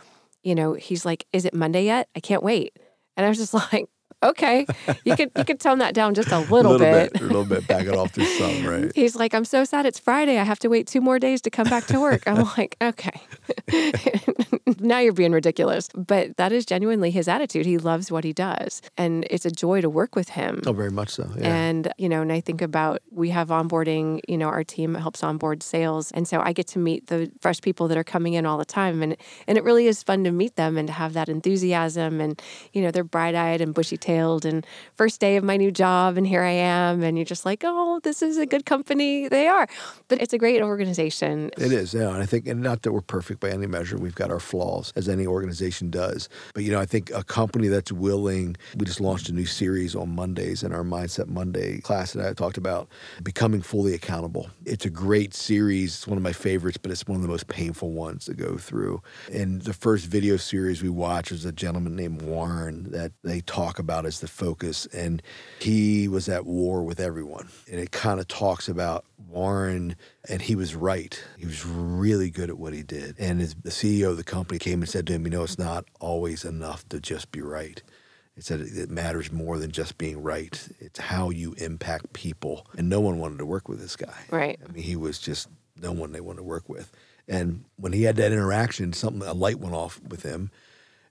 you 0.43 0.55
know, 0.55 0.73
he's 0.73 1.05
like, 1.05 1.25
"Is 1.31 1.45
it 1.45 1.53
Monday 1.53 1.85
yet? 1.85 2.09
I 2.15 2.19
can't 2.19 2.43
wait." 2.43 2.77
And 3.17 3.25
I 3.25 3.29
was 3.29 3.37
just 3.37 3.53
like, 3.73 3.85
okay, 4.23 4.65
you 5.03 5.15
could 5.15 5.31
you 5.37 5.45
could 5.45 5.59
tone 5.59 5.79
that 5.79 5.93
down 5.93 6.13
just 6.13 6.31
a 6.31 6.39
little, 6.39 6.71
little 6.71 6.79
bit. 6.79 7.13
bit. 7.13 7.21
A 7.21 7.25
little 7.25 7.45
bit, 7.45 7.67
back 7.67 7.85
it 7.85 7.95
off 7.95 8.11
through 8.11 8.25
some, 8.25 8.65
right? 8.67 8.91
He's 8.95 9.15
like, 9.15 9.33
I'm 9.33 9.45
so 9.45 9.63
sad 9.63 9.85
it's 9.85 9.99
Friday. 9.99 10.39
I 10.39 10.43
have 10.43 10.59
to 10.59 10.67
wait 10.67 10.87
two 10.87 11.01
more 11.01 11.19
days 11.19 11.41
to 11.41 11.49
come 11.49 11.69
back 11.69 11.85
to 11.87 11.99
work. 11.99 12.23
I'm 12.25 12.47
like, 12.57 12.77
okay, 12.81 13.21
now 14.79 14.99
you're 14.99 15.13
being 15.13 15.31
ridiculous. 15.31 15.89
But 15.95 16.37
that 16.37 16.51
is 16.51 16.65
genuinely 16.65 17.11
his 17.11 17.27
attitude. 17.27 17.65
He 17.65 17.77
loves 17.77 18.11
what 18.11 18.23
he 18.23 18.33
does, 18.33 18.81
and 18.97 19.25
it's 19.29 19.45
a 19.45 19.51
joy 19.51 19.81
to 19.81 19.89
work 19.89 20.15
with 20.15 20.29
him. 20.29 20.61
Oh, 20.65 20.73
very 20.73 20.91
much 20.91 21.09
so. 21.09 21.29
Yeah. 21.37 21.53
And 21.53 21.93
you 21.97 22.09
know, 22.09 22.21
and 22.21 22.31
I 22.31 22.39
think 22.39 22.61
about 22.61 23.01
we 23.11 23.29
have 23.29 23.49
onboarding. 23.49 24.21
You 24.27 24.37
know, 24.37 24.47
our 24.47 24.63
team 24.63 24.95
helps 24.95 25.23
onboard 25.23 25.63
sales, 25.63 26.11
and 26.11 26.27
so 26.27 26.39
I 26.41 26.53
get 26.53 26.67
to 26.67 26.79
meet 26.79 27.07
the 27.07 27.31
fresh 27.41 27.61
people 27.61 27.87
that 27.89 27.97
are 27.97 28.03
coming 28.03 28.33
in 28.33 28.45
all 28.45 28.57
the 28.57 28.65
time, 28.65 29.03
and 29.03 29.17
and 29.47 29.57
it 29.57 29.63
really 29.63 29.87
is 29.87 30.03
fun 30.03 30.23
to 30.23 30.31
meet 30.31 30.55
them 30.55 30.77
and 30.77 30.87
to 30.87 30.93
have 30.93 31.13
that 31.13 31.29
enthusiasm, 31.29 32.21
and 32.21 32.41
you 32.71 32.81
know, 32.81 32.91
they're 32.91 33.03
bright 33.03 33.35
eyed 33.35 33.61
and 33.61 33.73
bushy 33.73 33.97
tailed 33.97 34.12
and 34.19 34.65
first 34.95 35.19
day 35.19 35.35
of 35.37 35.43
my 35.43 35.57
new 35.57 35.71
job 35.71 36.17
and 36.17 36.27
here 36.27 36.43
I 36.43 36.51
am 36.51 37.03
and 37.03 37.17
you're 37.17 37.25
just 37.25 37.45
like, 37.45 37.63
"Oh, 37.65 37.99
this 38.03 38.21
is 38.21 38.37
a 38.37 38.45
good 38.45 38.65
company." 38.65 39.27
They 39.27 39.47
are. 39.47 39.67
But 40.07 40.21
it's 40.21 40.33
a 40.33 40.37
great 40.37 40.61
organization. 40.61 41.51
It 41.57 41.71
is. 41.71 41.93
Yeah, 41.93 42.09
and 42.09 42.21
I 42.21 42.25
think 42.25 42.47
and 42.47 42.61
not 42.61 42.81
that 42.83 42.91
we're 42.91 43.01
perfect 43.01 43.39
by 43.39 43.49
any 43.49 43.67
measure. 43.67 43.97
We've 43.97 44.15
got 44.15 44.31
our 44.31 44.39
flaws 44.39 44.93
as 44.95 45.09
any 45.09 45.25
organization 45.25 45.89
does. 45.89 46.29
But 46.53 46.63
you 46.63 46.71
know, 46.71 46.79
I 46.79 46.85
think 46.85 47.11
a 47.11 47.23
company 47.23 47.67
that's 47.67 47.91
willing, 47.91 48.55
we 48.77 48.85
just 48.85 49.01
launched 49.01 49.29
a 49.29 49.33
new 49.33 49.45
series 49.45 49.95
on 49.95 50.09
Mondays 50.15 50.63
in 50.63 50.73
our 50.73 50.83
Mindset 50.83 51.27
Monday 51.27 51.79
class 51.81 52.13
that 52.13 52.25
I 52.25 52.33
talked 52.33 52.57
about 52.57 52.89
becoming 53.23 53.61
fully 53.61 53.93
accountable. 53.93 54.49
It's 54.65 54.85
a 54.85 54.89
great 54.89 55.33
series. 55.33 55.95
It's 55.95 56.07
one 56.07 56.17
of 56.17 56.23
my 56.23 56.33
favorites, 56.33 56.77
but 56.77 56.91
it's 56.91 57.07
one 57.07 57.15
of 57.15 57.21
the 57.21 57.27
most 57.27 57.47
painful 57.47 57.91
ones 57.91 58.25
to 58.25 58.33
go 58.33 58.57
through. 58.57 59.01
And 59.31 59.61
the 59.61 59.73
first 59.73 60.05
video 60.05 60.37
series 60.37 60.81
we 60.81 60.89
watched 60.89 61.31
is 61.31 61.45
a 61.45 61.51
gentleman 61.51 61.95
named 61.95 62.21
Warren 62.21 62.91
that 62.91 63.11
they 63.23 63.41
talk 63.41 63.79
about 63.79 63.92
about 63.93 64.05
as 64.05 64.19
the 64.19 64.27
focus. 64.27 64.85
And 64.87 65.21
he 65.59 66.07
was 66.07 66.27
at 66.27 66.45
war 66.45 66.83
with 66.83 66.99
everyone. 66.99 67.49
And 67.69 67.79
it 67.79 67.91
kind 67.91 68.19
of 68.19 68.27
talks 68.27 68.67
about 68.67 69.05
Warren, 69.29 69.95
and 70.29 70.41
he 70.41 70.55
was 70.55 70.75
right. 70.75 71.21
He 71.37 71.45
was 71.45 71.65
really 71.65 72.29
good 72.29 72.49
at 72.49 72.57
what 72.57 72.73
he 72.73 72.83
did. 72.83 73.15
And 73.19 73.39
his, 73.39 73.55
the 73.55 73.69
CEO 73.69 74.09
of 74.09 74.17
the 74.17 74.23
company 74.23 74.59
came 74.59 74.81
and 74.81 74.89
said 74.89 75.07
to 75.07 75.13
him, 75.13 75.25
You 75.25 75.31
know, 75.31 75.43
it's 75.43 75.59
not 75.59 75.85
always 75.99 76.43
enough 76.43 76.87
to 76.89 76.99
just 76.99 77.31
be 77.31 77.41
right. 77.41 77.81
It 78.35 78.43
said 78.43 78.61
it 78.61 78.89
matters 78.89 79.31
more 79.31 79.59
than 79.59 79.71
just 79.71 79.99
being 79.99 80.21
right. 80.21 80.67
It's 80.79 80.99
how 80.99 81.29
you 81.29 81.53
impact 81.59 82.13
people. 82.13 82.65
And 82.75 82.89
no 82.89 82.99
one 82.99 83.19
wanted 83.19 83.37
to 83.37 83.45
work 83.45 83.69
with 83.69 83.79
this 83.79 83.95
guy. 83.95 84.25
Right. 84.31 84.59
I 84.67 84.71
mean, 84.71 84.81
he 84.81 84.95
was 84.95 85.19
just 85.19 85.49
no 85.79 85.91
one 85.91 86.13
they 86.13 86.21
wanted 86.21 86.37
to 86.37 86.43
work 86.43 86.67
with. 86.67 86.91
And 87.27 87.63
when 87.75 87.93
he 87.93 88.03
had 88.03 88.15
that 88.15 88.31
interaction, 88.31 88.91
something 88.91 89.21
a 89.21 89.33
light 89.33 89.59
went 89.59 89.75
off 89.75 90.01
with 90.01 90.23
him 90.23 90.49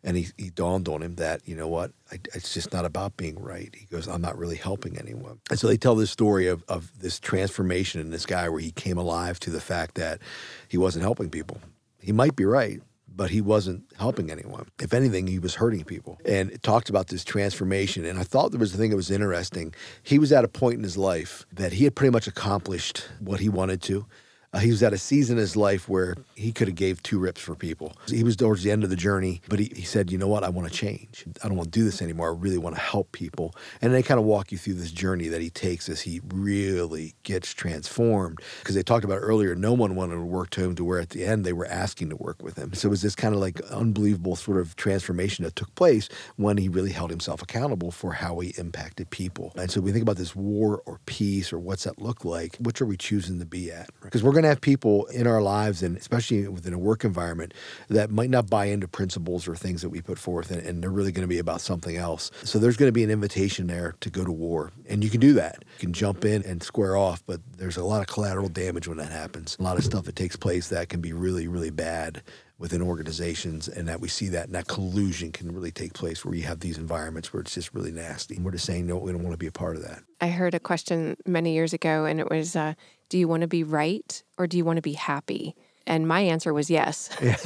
and 0.05 0.17
he, 0.17 0.29
he 0.37 0.51
dawned 0.51 0.89
on 0.89 1.03
him 1.03 1.17
that 1.17 1.47
you 1.47 1.55
know 1.55 1.69
what 1.69 1.93
I, 2.11 2.19
it's 2.35 2.55
just 2.55 2.73
not 2.73 2.85
about 2.85 3.17
being 3.17 3.39
right 3.41 3.75
he 3.75 3.87
goes 3.87 4.09
i'm 4.09 4.23
not 4.23 4.39
really 4.39 4.57
helping 4.57 4.99
anyone 4.99 5.41
and 5.51 5.59
so 5.59 5.67
they 5.67 5.77
tell 5.77 5.95
this 5.95 6.11
story 6.11 6.47
of, 6.47 6.65
of 6.69 6.99
this 6.99 7.21
transformation 7.21 8.01
in 8.01 8.11
this 8.11 8.27
guy 8.27 8.49
where 8.49 8.61
he 8.61 8.73
came 8.73 8.99
alive 8.99 9.39
to 9.41 9.51
the 9.51 9.61
fact 9.61 9.95
that 9.97 10.21
he 10.69 10.79
wasn't 10.79 11.03
helping 11.03 11.31
people 11.31 11.59
he 12.01 12.13
might 12.13 12.37
be 12.37 12.45
right 12.45 12.81
but 13.15 13.31
he 13.31 13.41
wasn't 13.41 13.85
helping 13.99 14.31
anyone. 14.31 14.69
If 14.81 14.95
anything, 14.95 15.27
he 15.27 15.39
was 15.39 15.55
hurting 15.55 15.85
people. 15.85 16.19
And 16.25 16.51
it 16.51 16.63
talked 16.63 16.89
about 16.89 17.09
this 17.09 17.25
transformation. 17.25 18.05
And 18.05 18.19
I 18.19 18.23
thought 18.23 18.51
there 18.51 18.61
was 18.61 18.75
a 18.75 18.79
thing 18.79 18.91
that 18.91 18.97
was 18.97 19.11
interesting. 19.11 19.75
He 20.03 20.19
was 20.19 20.33
at 20.33 20.45
a 20.45 20.49
point 20.49 20.77
in 20.77 20.83
his 20.83 20.97
life 20.97 21.45
that 21.53 21.73
he 21.73 21.85
had 21.85 21.95
pretty 21.95 22.13
much 22.13 22.27
accomplished 22.27 23.09
what 23.21 23.41
he 23.41 23.49
wanted 23.49 23.83
to. 23.83 24.07
Uh, 24.55 24.59
he 24.59 24.71
was 24.71 24.83
at 24.83 24.93
a 24.93 24.99
season 24.99 25.39
in 25.39 25.41
his 25.41 25.57
life 25.57 25.89
where 25.89 26.15
he 26.35 26.53
could 26.53 26.69
have 26.69 26.75
gave 26.75 27.03
two 27.03 27.19
rips 27.19 27.41
for 27.41 27.55
people. 27.55 27.95
He 28.07 28.23
was 28.23 28.37
towards 28.37 28.63
the 28.63 28.71
end 28.71 28.85
of 28.85 28.91
the 28.91 28.97
journey, 28.97 29.41
but 29.49 29.59
he, 29.59 29.73
he 29.75 29.83
said, 29.83 30.13
you 30.13 30.19
know 30.19 30.29
what, 30.29 30.45
I 30.45 30.51
want 30.51 30.69
to 30.69 30.75
change. 30.75 31.25
I 31.43 31.49
don't 31.49 31.57
want 31.57 31.73
to 31.73 31.79
do 31.79 31.85
this 31.85 32.03
anymore. 32.03 32.29
I 32.29 32.37
really 32.37 32.59
want 32.59 32.77
to 32.77 32.83
help 32.83 33.13
people. 33.13 33.55
And 33.81 33.95
they 33.95 34.03
kind 34.03 34.21
of 34.21 34.27
walk 34.27 34.53
you 34.53 34.59
through 34.59 34.75
this 34.75 34.93
journey 34.93 35.29
that 35.29 35.41
he 35.41 35.49
takes 35.49 35.89
as 35.89 36.03
he 36.03 36.21
really 36.35 37.15
gets 37.23 37.55
transformed. 37.55 38.41
Because 38.59 38.75
they 38.75 38.83
talked 38.83 39.07
about 39.07 39.21
earlier, 39.23 39.55
no 39.55 39.73
one 39.73 39.95
wanted 39.95 40.17
to 40.17 40.21
work 40.21 40.51
to 40.51 40.63
him 40.63 40.75
to 40.75 40.85
where 40.85 41.01
at 41.01 41.11
the 41.11 41.25
end 41.25 41.47
they 41.47 41.55
were 41.55 41.67
asking 41.67 42.11
to 42.11 42.17
work 42.17 42.43
with 42.43 42.57
him. 42.57 42.75
So 42.75 42.89
it 42.89 42.91
was 42.91 43.01
this 43.01 43.15
kind 43.15 43.35
of 43.35 43.41
like 43.41 43.59
unbelievable 43.71 44.37
sort 44.37 44.59
of 44.59 44.77
transformation 44.77 45.47
that 45.47 45.57
took 45.57 45.75
place 45.77 46.11
when 46.37 46.59
he 46.59 46.69
really 46.69 46.93
held 46.93 47.11
himself 47.11 47.41
accountable 47.41 47.91
for 47.91 48.13
how 48.13 48.39
he 48.41 48.53
impacted 48.59 49.09
people. 49.09 49.53
And 49.57 49.71
so 49.71 49.81
we 49.81 49.93
think 49.93 50.03
about 50.03 50.17
this 50.17 50.37
war 50.37 50.83
or 50.85 51.01
peace 51.07 51.55
or 51.55 51.59
what's 51.59 51.85
that 51.85 52.03
look 52.03 52.27
like, 52.27 52.57
which 52.57 52.83
are 52.83 52.87
we 52.87 52.99
choosing 52.99 53.39
to 53.39 53.47
be 53.47 53.73
at? 53.73 53.89
Because 54.03 54.23
we're 54.23 54.33
going 54.33 54.42
to 54.43 54.49
have 54.49 54.61
people 54.61 55.07
in 55.07 55.27
our 55.27 55.43
lives, 55.43 55.83
and 55.83 55.97
especially 55.97 56.47
within 56.49 56.73
a 56.73 56.79
work 56.79 57.05
environment, 57.05 57.55
that 57.89 58.11
might 58.11 58.31
not 58.31 58.49
buy 58.49 58.67
into 58.67 58.89
principles 58.89 59.49
or 59.49 59.57
things 59.57 59.83
that 59.83 59.89
we 59.91 60.01
put 60.01 60.19
forth, 60.19 60.51
and, 60.51 60.61
and 60.67 60.83
they're 60.83 60.91
really 60.91 61.13
going 61.13 61.23
to 61.23 61.29
be 61.29 61.39
about 61.39 61.61
something 61.61 61.97
else. 61.97 62.31
So 62.45 62.59
there's 62.59 62.77
going 62.77 62.89
to 62.89 62.93
be 62.93 63.05
an 63.05 63.11
invitation 63.11 63.67
there 63.67 63.95
to 64.01 64.11
go 64.11 64.25
to 64.25 64.33
war, 64.33 64.73
and 64.89 65.03
you 65.03 65.11
can 65.11 65.21
do 65.21 65.33
that. 65.35 65.65
You 65.79 65.81
can 65.81 65.93
jump 65.93 66.25
in 66.25 66.43
and 66.45 66.63
square 66.63 66.97
off, 66.97 67.23
but 67.27 67.41
there's 67.57 67.77
a 67.77 67.85
lot 67.85 68.01
of 68.01 68.07
collateral 68.07 68.49
damage 68.49 68.89
when 68.89 68.99
that 68.99 69.13
happens. 69.13 69.57
A 69.59 69.63
lot 69.63 69.79
of 69.79 69.85
stuff 69.85 70.05
that 70.05 70.17
takes 70.17 70.37
place 70.37 70.69
that 70.69 70.89
can 70.89 71.01
be 71.01 71.13
really, 71.13 71.49
really 71.49 71.71
bad 71.71 72.23
within 72.63 72.81
organizations 72.81 73.67
and 73.67 73.89
that 73.89 74.01
we 74.01 74.07
see 74.07 74.29
that 74.29 74.47
and 74.47 74.55
that 74.55 74.69
collusion 74.69 75.33
can 75.33 75.53
really 75.53 75.73
take 75.73 75.95
place 75.95 76.25
where 76.25 76.33
you 76.33 76.45
have 76.45 76.61
these 76.61 76.79
environments 76.79 77.33
where 77.33 77.41
it's 77.41 77.55
just 77.55 77.75
really 77.75 77.91
nasty. 77.91 78.37
And 78.37 78.45
we're 78.45 78.53
just 78.53 78.65
saying, 78.65 78.87
no, 78.87 78.99
we 78.99 79.11
don't 79.11 79.25
want 79.25 79.35
to 79.35 79.39
be 79.39 79.49
a 79.49 79.53
part 79.53 79.75
of 79.75 79.83
that. 79.83 80.05
I 80.21 80.29
heard 80.29 80.55
a 80.55 80.61
question 80.61 81.17
many 81.27 81.55
years 81.55 81.73
ago, 81.73 82.05
and 82.05 82.21
it 82.21 82.31
was, 82.31 82.55
uh, 82.55 82.75
"Do 83.13 83.19
you 83.19 83.29
want 83.29 83.43
to 83.43 83.47
be 83.47 83.63
right 83.63 84.23
or 84.39 84.47
do 84.47 84.57
you 84.57 84.65
want 84.65 84.79
to 84.79 84.83
be 84.83 84.95
happy?" 84.95 85.55
And 85.87 86.07
my 86.07 86.21
answer 86.21 86.55
was 86.55 86.71
yes. 86.71 87.11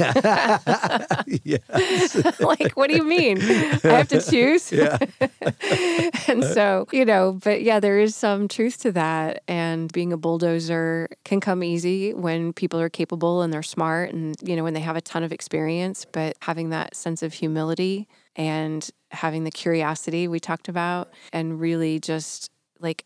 yes. 1.45 2.41
like, 2.41 2.77
what 2.77 2.91
do 2.91 2.97
you 2.97 3.05
mean? 3.05 3.41
I 3.41 3.89
have 3.89 4.09
to 4.09 4.21
choose. 4.21 4.71
Yeah. 4.73 4.99
and 6.29 6.45
so, 6.45 6.87
you 6.93 7.05
know, 7.05 7.39
but 7.43 7.63
yeah, 7.63 7.81
there 7.81 7.99
is 7.99 8.15
some 8.15 8.49
truth 8.49 8.79
to 8.83 8.93
that. 8.93 9.43
And 9.49 9.93
being 9.93 10.13
a 10.13 10.17
bulldozer 10.17 11.09
can 11.25 11.41
come 11.41 11.63
easy 11.63 12.13
when 12.13 12.53
people 12.53 12.81
are 12.81 12.91
capable 12.91 13.43
and 13.43 13.53
they're 13.53 13.63
smart 13.63 14.13
and, 14.13 14.37
you 14.43 14.57
know, 14.57 14.65
when 14.65 14.75
they 14.75 14.81
have 14.81 14.97
a 14.97 15.01
ton 15.01 15.23
of 15.23 15.33
experience. 15.33 16.05
But 16.05 16.37
having 16.43 16.71
that 16.71 16.95
sense 16.95 17.23
of 17.23 17.33
humility 17.33 18.07
and 18.35 18.89
having 19.11 19.45
the 19.45 19.51
curiosity 19.51 20.29
we 20.29 20.41
talked 20.41 20.69
about, 20.69 21.11
and 21.33 21.59
really 21.59 21.99
just 21.99 22.51
like, 22.81 23.05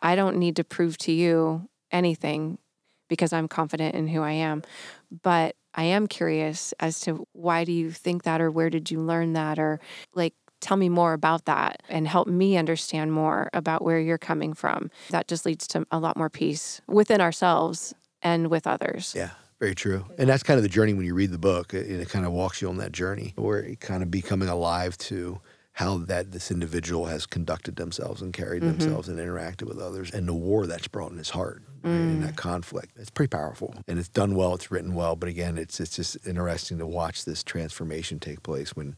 I 0.00 0.16
don't 0.16 0.36
need 0.38 0.56
to 0.56 0.64
prove 0.64 0.98
to 0.98 1.12
you 1.12 1.68
anything 1.92 2.58
because 3.08 3.32
I'm 3.32 3.48
confident 3.48 3.94
in 3.94 4.08
who 4.08 4.22
I 4.22 4.32
am. 4.32 4.62
But 5.22 5.56
I 5.74 5.84
am 5.84 6.06
curious 6.06 6.72
as 6.80 7.00
to 7.00 7.26
why 7.32 7.64
do 7.64 7.72
you 7.72 7.90
think 7.90 8.22
that 8.24 8.40
or 8.40 8.50
where 8.50 8.70
did 8.70 8.90
you 8.90 9.00
learn 9.00 9.34
that 9.34 9.58
or 9.58 9.80
like 10.14 10.34
tell 10.60 10.76
me 10.76 10.88
more 10.88 11.12
about 11.12 11.44
that 11.46 11.82
and 11.88 12.06
help 12.06 12.28
me 12.28 12.56
understand 12.56 13.12
more 13.12 13.50
about 13.52 13.82
where 13.82 13.98
you're 13.98 14.16
coming 14.16 14.54
from. 14.54 14.90
That 15.10 15.28
just 15.28 15.44
leads 15.44 15.66
to 15.68 15.84
a 15.90 15.98
lot 15.98 16.16
more 16.16 16.30
peace 16.30 16.80
within 16.86 17.20
ourselves 17.20 17.94
and 18.22 18.48
with 18.48 18.66
others. 18.66 19.12
Yeah. 19.16 19.30
Very 19.62 19.76
true. 19.76 20.04
And 20.18 20.28
that's 20.28 20.42
kind 20.42 20.56
of 20.56 20.64
the 20.64 20.68
journey 20.68 20.92
when 20.92 21.06
you 21.06 21.14
read 21.14 21.30
the 21.30 21.38
book. 21.38 21.72
It, 21.72 21.88
it 21.88 22.08
kind 22.08 22.26
of 22.26 22.32
walks 22.32 22.60
you 22.60 22.68
on 22.68 22.78
that 22.78 22.90
journey 22.90 23.32
where 23.36 23.60
it 23.60 23.78
kind 23.78 24.02
of 24.02 24.10
becoming 24.10 24.48
alive 24.48 24.98
to 24.98 25.40
how 25.74 25.96
that 25.98 26.32
this 26.32 26.50
individual 26.50 27.06
has 27.06 27.24
conducted 27.26 27.76
themselves 27.76 28.20
and 28.22 28.32
carried 28.32 28.62
Mm-hmm. 28.62 28.78
themselves 28.78 29.08
and 29.08 29.18
interacted 29.18 29.62
with 29.68 29.78
others 29.78 30.10
and 30.10 30.28
the 30.28 30.34
war 30.34 30.66
that's 30.66 30.88
brought 30.88 31.10
in 31.12 31.18
his 31.18 31.30
heart 31.30 31.62
right, 31.82 31.90
Mm. 31.90 32.12
and 32.12 32.22
that 32.22 32.36
conflict 32.36 32.92
it's 32.96 33.10
pretty 33.10 33.28
powerful 33.30 33.74
and 33.88 33.98
it's 33.98 34.08
done 34.08 34.34
well 34.36 34.54
it's 34.54 34.70
written 34.70 34.94
well 34.94 35.16
but 35.16 35.28
again 35.28 35.58
it's 35.58 35.80
it's 35.80 35.96
just 35.96 36.16
interesting 36.26 36.78
to 36.78 36.86
watch 36.86 37.24
this 37.24 37.42
transformation 37.42 38.20
take 38.20 38.42
place 38.44 38.76
when 38.76 38.94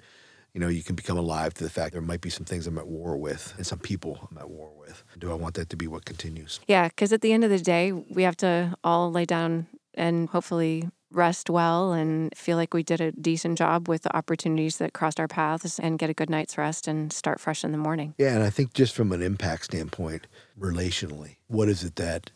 you 0.53 0.61
know 0.61 0.69
you 0.69 0.83
can 0.83 0.95
become 0.95 1.17
alive 1.17 1.55
to 1.55 1.65
the 1.65 1.71
fact 1.71 1.93
there 1.93 2.03
might 2.03 2.21
be 2.21 2.29
some 2.31 2.45
things 2.45 2.67
i'm 2.67 2.77
at 2.77 2.87
war 2.87 3.17
with 3.17 3.55
and 3.57 3.67
some 3.67 3.79
people 3.79 4.29
i'm 4.31 4.37
at 4.39 4.51
war 4.51 4.71
with 4.79 5.03
do 5.19 5.31
i 5.31 5.35
want 5.35 5.55
that 5.55 5.71
to 5.71 5.77
be 5.77 5.87
what 5.87 6.05
continues 6.05 6.61
Yeah, 6.69 6.89
because 6.89 7.13
at 7.13 7.23
the 7.23 7.33
end 7.33 7.43
of 7.45 7.51
the 7.51 7.59
day, 7.59 7.93
we 7.93 8.23
have 8.25 8.37
to 8.39 8.75
all 8.85 9.11
lay 9.11 9.25
down 9.25 9.67
and 9.95 10.29
hopefully 10.29 10.89
rest 11.15 11.49
well 11.49 11.93
and 11.93 12.37
feel 12.37 12.57
like 12.57 12.75
we 12.75 12.83
did 12.83 13.01
a 13.01 13.13
decent 13.13 13.59
job 13.59 13.89
with 13.89 14.03
the 14.03 14.17
opportunities 14.17 14.79
that 14.79 14.93
crossed 14.93 15.21
our 15.21 15.29
paths 15.29 15.79
and 15.79 15.99
get 15.99 16.11
a 16.11 16.15
good 16.15 16.31
night's 16.31 16.59
rest 16.59 16.89
and 16.89 17.13
start 17.13 17.41
fresh 17.41 17.65
in 17.65 17.73
the 17.73 17.79
morning. 17.79 18.15
Yeah, 18.19 18.35
and 18.35 18.43
I 18.43 18.51
think 18.51 18.73
just 18.75 18.95
from 18.95 19.13
an 19.13 19.23
impact 19.23 19.65
standpoint, 19.65 20.27
relationally, 20.59 21.37
what 21.47 21.69
is 21.69 21.85
it 21.85 21.97
that 21.97 22.31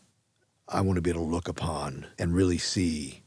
I 0.68 0.80
want 0.80 0.96
to 0.96 1.02
be 1.02 1.10
able 1.10 1.24
to 1.24 1.30
look 1.30 1.48
upon 1.48 2.06
and 2.18 2.34
really 2.34 2.58
see, 2.58 3.22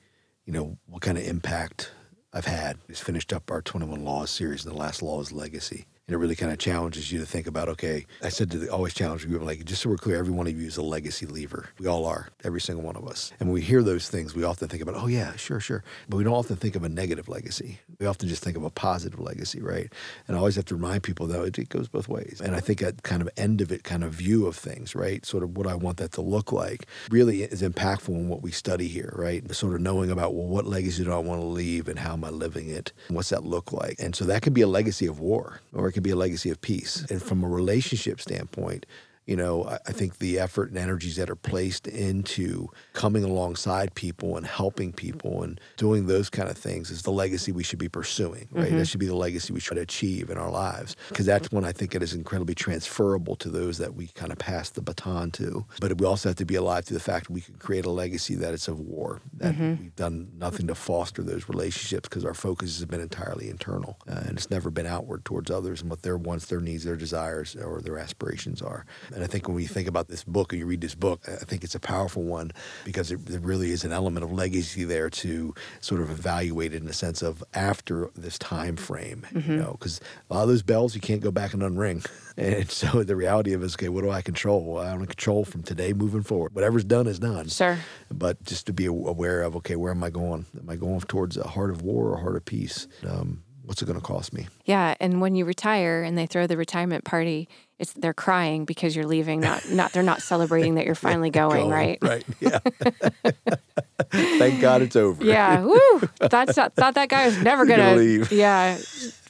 you 0.46 0.54
know, 0.54 0.78
what 0.86 1.02
kind 1.02 1.18
of 1.18 1.26
impact 1.26 1.92
I've 2.34 2.46
had? 2.46 2.78
Just 2.88 3.04
finished 3.04 3.34
up 3.34 3.52
our 3.52 3.62
21 3.62 4.04
Laws 4.04 4.30
series, 4.30 4.66
and 4.66 4.74
the 4.74 4.80
last 4.80 5.02
law 5.02 5.20
is 5.22 5.32
legacy. 5.32 5.86
And 6.12 6.18
it 6.18 6.20
really 6.20 6.36
kind 6.36 6.52
of 6.52 6.58
challenges 6.60 7.10
you 7.10 7.22
to 7.22 7.26
think 7.26 7.48
about, 7.48 7.70
okay, 7.70 8.06
I 8.22 8.28
said 8.28 8.52
to 8.52 8.58
the, 8.58 8.68
always 8.70 8.94
challenge 8.94 9.26
people, 9.26 9.46
like, 9.46 9.64
just 9.64 9.82
so 9.82 9.90
we're 9.90 9.96
clear, 9.96 10.18
every 10.18 10.34
one 10.34 10.46
of 10.46 10.60
you 10.60 10.68
is 10.68 10.76
a 10.76 10.82
legacy 10.82 11.26
lever. 11.26 11.70
We 11.80 11.88
all 11.88 12.06
are, 12.06 12.28
every 12.44 12.60
single 12.60 12.84
one 12.84 12.98
of 12.98 13.08
us. 13.08 13.32
And 13.40 13.48
when 13.48 13.54
we 13.54 13.62
hear 13.62 13.82
those 13.82 14.10
things, 14.10 14.36
we 14.36 14.44
often 14.44 14.68
think 14.68 14.84
about, 14.84 14.96
oh, 14.96 15.08
yeah, 15.08 15.38
sure, 15.38 15.62
sure. 15.62 15.86
But 16.10 16.18
we 16.18 16.26
don't 16.26 16.34
often 16.34 16.58
think 16.58 16.76
of 16.76 16.84
a 16.84 16.90
negative 16.90 17.30
legacy. 17.30 17.80
We 17.98 18.08
often 18.08 18.28
just 18.28 18.44
think 18.44 18.58
of 18.58 18.66
a 18.66 18.70
positive 18.70 19.22
legacy, 19.22 19.62
right? 19.62 19.90
And 20.28 20.36
I 20.36 20.40
always 20.40 20.58
have 20.58 20.66
to 20.66 20.76
remind 20.76 21.04
people 21.04 21.28
that 21.28 21.58
it, 21.58 21.70
goes 21.70 21.88
both 21.88 22.10
ways. 22.10 22.42
And 22.44 22.58
I 22.58 22.60
think 22.60 22.80
that 22.80 23.04
kind 23.04 23.22
of 23.22 23.30
end 23.38 23.62
of 23.62 23.72
it 23.72 23.86
kind 23.86 24.04
of 24.04 24.12
view 24.12 24.48
of 24.48 24.58
things, 24.58 24.94
right? 24.94 25.26
Sort 25.26 25.44
of 25.44 25.56
what 25.56 25.66
I 25.66 25.76
want 25.76 25.96
that 26.00 26.12
to 26.14 26.22
look 26.22 26.52
like 26.52 26.88
really 27.10 27.44
is 27.44 27.62
impactful 27.62 28.10
in 28.10 28.28
what 28.28 28.42
we 28.42 28.52
study 28.52 28.90
here, 28.90 29.14
right? 29.16 29.50
Sort 29.56 29.76
of 29.76 29.80
knowing 29.80 30.12
about, 30.12 30.34
well, 30.34 30.48
what 30.48 30.66
legacy 30.66 31.06
do 31.06 31.14
I 31.14 31.20
want 31.20 31.40
to 31.40 31.48
leave 31.48 31.88
and 31.88 31.98
how 31.98 32.12
am 32.12 32.26
I 32.26 32.32
living 32.32 32.68
it? 32.68 32.92
What's 33.08 33.30
that 33.30 33.46
look 33.46 33.72
like? 33.72 33.96
And 33.98 34.14
so 34.14 34.26
that 34.26 34.42
can 34.42 34.52
be 34.52 34.60
a 34.60 34.68
legacy 34.68 35.06
of 35.06 35.22
war 35.22 35.62
or 35.72 35.88
it 35.88 36.01
be 36.02 36.12
a 36.12 36.16
legacy 36.16 36.50
of 36.50 36.62
peace. 36.62 37.06
And 37.10 37.22
from 37.22 37.44
a 37.44 37.48
relationship 37.48 38.20
standpoint, 38.22 38.86
you 39.32 39.38
know, 39.38 39.64
I, 39.64 39.80
I 39.88 39.92
think 39.94 40.18
the 40.18 40.40
effort 40.40 40.72
and 40.72 40.78
energies 40.78 41.16
that 41.16 41.30
are 41.30 41.38
placed 41.38 41.88
into 41.88 42.68
coming 42.92 43.24
alongside 43.24 43.96
people 43.96 44.36
and 44.36 44.46
helping 44.46 44.92
people 44.92 45.42
and 45.42 45.58
doing 45.78 46.08
those 46.08 46.30
kind 46.30 46.50
of 46.50 46.58
things 46.58 46.92
is 46.92 47.04
the 47.04 47.14
legacy 47.14 47.54
we 47.54 47.64
should 47.64 47.80
be 47.80 47.88
pursuing, 47.88 48.50
right? 48.52 48.74
That 48.74 48.90
should 48.90 49.00
be 49.00 49.06
the 49.06 49.16
legacy 49.16 49.54
we 49.54 49.62
should 49.62 49.78
achieve 49.78 50.30
in 50.30 50.38
our 50.38 50.52
lives. 50.52 50.98
Because 51.08 51.26
that's 51.26 51.50
when 51.50 51.64
I 51.64 51.72
think 51.72 51.96
it 51.96 52.04
is 52.04 52.14
incredibly 52.14 52.56
transferable 52.56 53.38
to 53.38 53.48
those 53.48 53.78
that 53.78 53.96
we 53.96 54.08
kind 54.08 54.34
of 54.34 54.38
pass 54.38 54.70
the 54.70 54.82
baton 54.82 55.32
to. 55.32 55.66
But 55.80 55.98
we 55.98 56.06
also 56.06 56.28
have 56.28 56.36
to 56.36 56.46
be 56.46 56.56
alive 56.56 56.84
to 56.88 56.94
the 56.94 57.00
fact 57.00 57.28
that 57.28 57.34
we 57.34 57.40
can 57.40 57.56
create 57.56 57.86
a 57.86 57.90
legacy 57.90 58.36
that 58.36 58.54
it's 58.54 58.68
of 58.68 58.82
war, 58.82 59.22
that 59.38 59.58
we've 59.58 59.96
done 59.96 60.30
nothing 60.38 60.68
to 60.68 60.76
foster 60.76 61.24
those 61.24 61.48
relationships 61.48 62.10
because 62.10 62.26
our 62.26 62.34
focus 62.34 62.78
has 62.80 62.86
been 62.86 63.00
entirely 63.00 63.48
internal 63.50 63.98
uh, 64.10 64.24
and 64.26 64.38
it's 64.38 64.52
never 64.52 64.70
been 64.70 64.86
outward 64.86 65.24
towards 65.24 65.50
others 65.50 65.80
and 65.80 65.90
what 65.90 66.02
their 66.02 66.18
wants, 66.18 66.48
their 66.48 66.60
needs, 66.60 66.84
their 66.84 66.98
desires, 66.98 67.56
or 67.56 67.80
their 67.80 67.98
aspirations 67.98 68.62
are. 68.62 68.86
And 69.14 69.21
I 69.24 69.28
think 69.28 69.48
when 69.48 69.56
we 69.56 69.66
think 69.66 69.88
about 69.88 70.08
this 70.08 70.24
book 70.24 70.52
and 70.52 70.60
you 70.60 70.66
read 70.66 70.82
this 70.82 70.96
book, 70.96 71.22
I 71.28 71.44
think 71.46 71.64
it's 71.64 71.76
a 71.76 71.80
powerful 71.80 72.24
one 72.24 72.52
because 72.86 73.12
it, 73.12 73.26
there 73.26 73.40
really 73.40 73.72
is 73.72 73.84
an 73.84 73.92
element 73.92 74.24
of 74.24 74.32
legacy 74.32 74.84
there 74.84 75.10
to 75.10 75.54
sort 75.80 76.02
of 76.02 76.10
evaluate 76.10 76.74
it 76.74 76.78
in 76.78 76.86
the 76.86 76.94
sense 76.94 77.22
of 77.22 77.44
after 77.54 78.10
this 78.16 78.38
time 78.38 78.76
frame, 78.76 79.26
you 79.34 79.58
know, 79.58 79.72
because 79.80 80.00
a 80.30 80.34
lot 80.34 80.44
of 80.44 80.50
those 80.50 80.64
bells 80.64 80.96
you 80.96 81.02
can't 81.02 81.22
go 81.22 81.32
back 81.32 81.54
and 81.54 81.62
unring. 81.62 82.06
And 82.38 82.72
so 82.72 83.04
the 83.04 83.16
reality 83.16 83.52
of 83.52 83.62
it 83.62 83.66
is, 83.66 83.76
okay, 83.76 83.90
what 83.90 84.04
do 84.04 84.10
I 84.10 84.22
control? 84.22 84.64
Well, 84.64 84.84
I 84.84 84.92
don't 84.92 85.06
control 85.06 85.44
from 85.44 85.64
today 85.64 85.92
moving 85.92 86.24
forward. 86.24 86.56
Whatever's 86.56 86.86
done 86.86 87.06
is 87.06 87.20
done. 87.20 87.50
Sure. 87.50 87.78
But 88.10 88.42
just 88.44 88.66
to 88.68 88.74
be 88.74 88.86
aware 88.86 89.42
of, 89.42 89.58
okay, 89.58 89.76
where 89.76 89.92
am 89.92 90.02
I 90.02 90.12
going? 90.12 90.46
Am 90.58 90.70
I 90.70 90.78
going 90.78 91.02
towards 91.02 91.36
a 91.36 91.46
heart 91.46 91.72
of 91.72 91.82
war 91.82 92.08
or 92.08 92.14
a 92.16 92.22
heart 92.22 92.38
of 92.38 92.46
peace? 92.46 92.88
Um, 93.06 93.44
what's 93.64 93.82
it 93.82 93.86
going 93.86 94.00
to 94.00 94.06
cost 94.06 94.34
me? 94.34 94.48
Yeah, 94.66 94.96
and 95.00 95.22
when 95.22 95.36
you 95.36 95.46
retire 95.46 96.04
and 96.04 96.18
they 96.18 96.26
throw 96.26 96.48
the 96.48 96.58
retirement 96.58 97.04
party, 97.04 97.48
it's 97.82 97.94
they're 97.94 98.14
crying 98.14 98.64
because 98.66 98.96
you're 98.96 99.06
leaving. 99.08 99.42
Not 99.42 99.68
not 99.70 99.92
they're 99.92 100.04
not 100.04 100.22
celebrating 100.22 100.76
that 100.76 100.86
you're 100.86 100.96
finally 100.96 101.30
going, 101.32 101.70
right? 101.70 101.98
Right. 102.02 102.24
Yeah. 102.40 102.60
Thank 104.12 104.62
God 104.62 104.82
it's 104.82 104.96
over. 104.96 105.24
Yeah. 105.24 105.64
Woo. 105.64 106.02
That's 106.20 106.54
thought 106.56 106.76
that 106.96 107.10
guy 107.10 107.26
was 107.26 107.38
never 107.44 107.66
Gonna 107.66 107.84
gonna. 107.84 107.96
leave. 107.98 108.32
Yeah. 108.32 108.78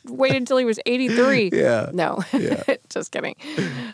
Wait 0.06 0.36
until 0.36 0.58
he 0.58 0.66
was 0.66 0.80
83. 0.86 1.52
Yeah. 1.54 1.92
No. 1.94 2.24
Yeah. 2.34 2.64
Just 2.90 3.12
kidding. 3.12 3.36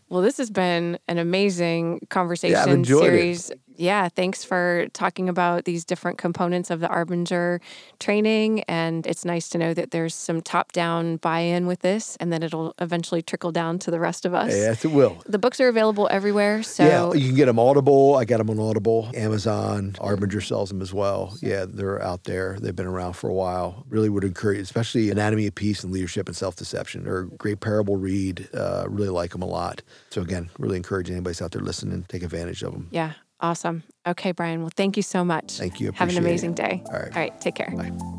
Well, 0.10 0.22
this 0.22 0.38
has 0.38 0.50
been 0.50 0.98
an 1.10 1.18
amazing 1.18 2.00
conversation 2.10 2.84
Yeah, 2.86 3.00
series. 3.00 3.50
it. 3.50 3.60
Yeah, 3.78 4.10
thanks 4.10 4.44
for 4.44 4.88
talking 4.94 5.30
about 5.30 5.66
these 5.66 5.86
different 5.86 6.18
components 6.18 6.70
of 6.70 6.80
the 6.80 6.88
Arbinger 6.88 7.60
training. 8.00 8.62
And 8.64 9.06
it's 9.06 9.24
nice 9.24 9.50
to 9.50 9.58
know 9.58 9.74
that 9.74 9.92
there's 9.92 10.16
some 10.16 10.42
top 10.42 10.72
down 10.72 11.18
buy 11.18 11.40
in 11.40 11.68
with 11.68 11.80
this 11.80 12.16
and 12.18 12.32
then 12.34 12.44
it'll 12.44 12.74
eventually 12.80 13.22
trickle 13.22 13.52
down 13.52 13.80
to 13.80 13.92
the 13.92 14.00
rest 14.00 14.26
of 14.26 14.34
us. 14.34 14.52
Yes, 14.52 14.84
it 14.84 14.92
will. 14.92 15.22
The 15.26 15.40
books 15.40 15.60
are 15.60 15.68
available 15.68 16.08
everywhere. 16.12 16.64
So, 16.64 16.84
yeah, 16.84 17.14
you 17.14 17.28
can 17.28 17.36
get 17.36 17.46
them 17.46 17.60
Audible. 17.60 18.16
I 18.16 18.26
got 18.26 18.38
them 18.38 18.50
on 18.50 18.60
Audible. 18.60 19.10
Amazon, 19.16 19.96
Arbinger 20.00 20.46
sells 20.46 20.70
them 20.70 20.82
as 20.82 20.94
well. 20.94 21.38
Yeah, 21.42 21.66
they're 21.68 22.02
out 22.02 22.24
there. 22.24 22.58
They've 22.60 22.76
been 22.76 22.88
around 22.88 23.14
for 23.14 23.30
a 23.30 23.34
while. 23.34 23.86
Really 23.90 24.10
would 24.10 24.24
encourage, 24.24 24.60
especially 24.60 25.10
Anatomy 25.12 25.48
of 25.48 25.56
Peace 25.56 25.84
and 25.84 25.94
Leadership 25.94 26.28
and 26.28 26.36
Self 26.36 26.56
Deception. 26.56 27.04
They're 27.04 27.20
a 27.20 27.28
great 27.28 27.60
parable 27.60 27.98
read. 27.98 28.48
Uh, 28.54 28.86
really 28.88 29.10
like 29.10 29.32
them 29.32 29.42
a 29.42 29.48
lot. 29.48 29.82
So, 30.10 30.22
again, 30.22 30.50
really 30.58 30.78
encourage 30.78 31.10
anybody's 31.10 31.42
out 31.42 31.52
there 31.52 31.62
listening, 31.62 32.06
take 32.08 32.24
advantage 32.24 32.64
of 32.64 32.72
them. 32.74 32.88
yeah, 32.92 33.14
awesome. 33.40 33.84
Okay, 34.08 34.32
Brian. 34.32 34.62
Well, 34.62 34.72
thank 34.76 34.98
you 34.98 35.04
so 35.04 35.24
much. 35.24 35.54
Thank 35.58 35.80
you. 35.80 35.88
Have 35.94 36.10
an 36.10 36.16
Appreciate 36.18 36.18
it. 36.18 36.28
amazing 36.28 36.54
day. 36.54 36.84
All 36.86 36.92
right. 36.94 37.16
All 37.16 37.22
right. 37.22 37.42
Take 37.42 37.56
care. 37.56 37.74
Bye. 37.76 38.17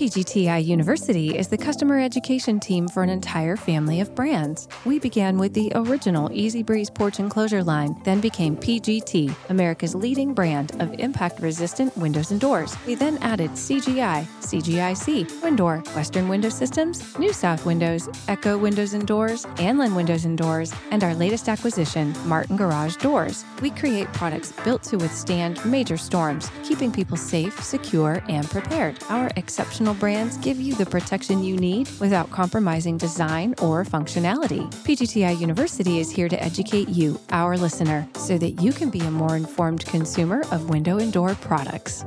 PGTI 0.00 0.64
University 0.64 1.36
is 1.36 1.48
the 1.48 1.58
customer 1.58 2.00
education 2.00 2.58
team 2.58 2.88
for 2.88 3.02
an 3.02 3.10
entire 3.10 3.54
family 3.54 4.00
of 4.00 4.14
brands. 4.14 4.66
We 4.86 4.98
began 4.98 5.36
with 5.36 5.52
the 5.52 5.70
original 5.74 6.30
Eze-Breeze 6.32 6.88
porch 6.88 7.20
enclosure 7.20 7.62
line, 7.62 8.00
then 8.02 8.18
became 8.18 8.56
PGT, 8.56 9.30
America's 9.50 9.94
leading 9.94 10.32
brand 10.32 10.72
of 10.80 10.94
impact 10.98 11.40
resistant 11.40 11.94
windows 11.98 12.30
and 12.30 12.40
doors. 12.40 12.74
We 12.86 12.94
then 12.94 13.18
added 13.18 13.50
CGI, 13.50 14.24
CGIC, 14.40 15.42
WinDoor, 15.42 15.94
Western 15.94 16.30
Window 16.30 16.48
Systems, 16.48 17.18
New 17.18 17.34
South 17.34 17.66
Windows, 17.66 18.08
Echo 18.26 18.56
Windows 18.56 18.94
and 18.94 19.06
Doors, 19.06 19.44
Anlin 19.56 19.94
Windows 19.94 20.24
and 20.24 20.38
Doors, 20.38 20.72
and 20.92 21.04
our 21.04 21.14
latest 21.14 21.46
acquisition, 21.46 22.14
Martin 22.24 22.56
Garage 22.56 22.96
Doors. 22.96 23.44
We 23.60 23.68
create 23.68 24.10
products 24.14 24.54
built 24.64 24.82
to 24.84 24.96
withstand 24.96 25.62
major 25.66 25.98
storms, 25.98 26.50
keeping 26.64 26.90
people 26.90 27.18
safe, 27.18 27.62
secure, 27.62 28.24
and 28.30 28.48
prepared. 28.48 28.96
Our 29.10 29.30
exceptional 29.36 29.89
brands 29.94 30.36
give 30.38 30.60
you 30.60 30.74
the 30.74 30.86
protection 30.86 31.42
you 31.42 31.56
need 31.56 31.88
without 32.00 32.30
compromising 32.30 32.96
design 32.96 33.54
or 33.60 33.84
functionality. 33.84 34.70
PGTI 34.84 35.38
University 35.38 35.98
is 35.98 36.10
here 36.10 36.28
to 36.28 36.42
educate 36.42 36.88
you, 36.88 37.20
our 37.30 37.56
listener, 37.56 38.08
so 38.14 38.38
that 38.38 38.60
you 38.60 38.72
can 38.72 38.90
be 38.90 39.00
a 39.00 39.10
more 39.10 39.36
informed 39.36 39.84
consumer 39.86 40.42
of 40.50 40.70
window 40.70 40.98
and 40.98 41.12
door 41.12 41.34
products. 41.34 42.04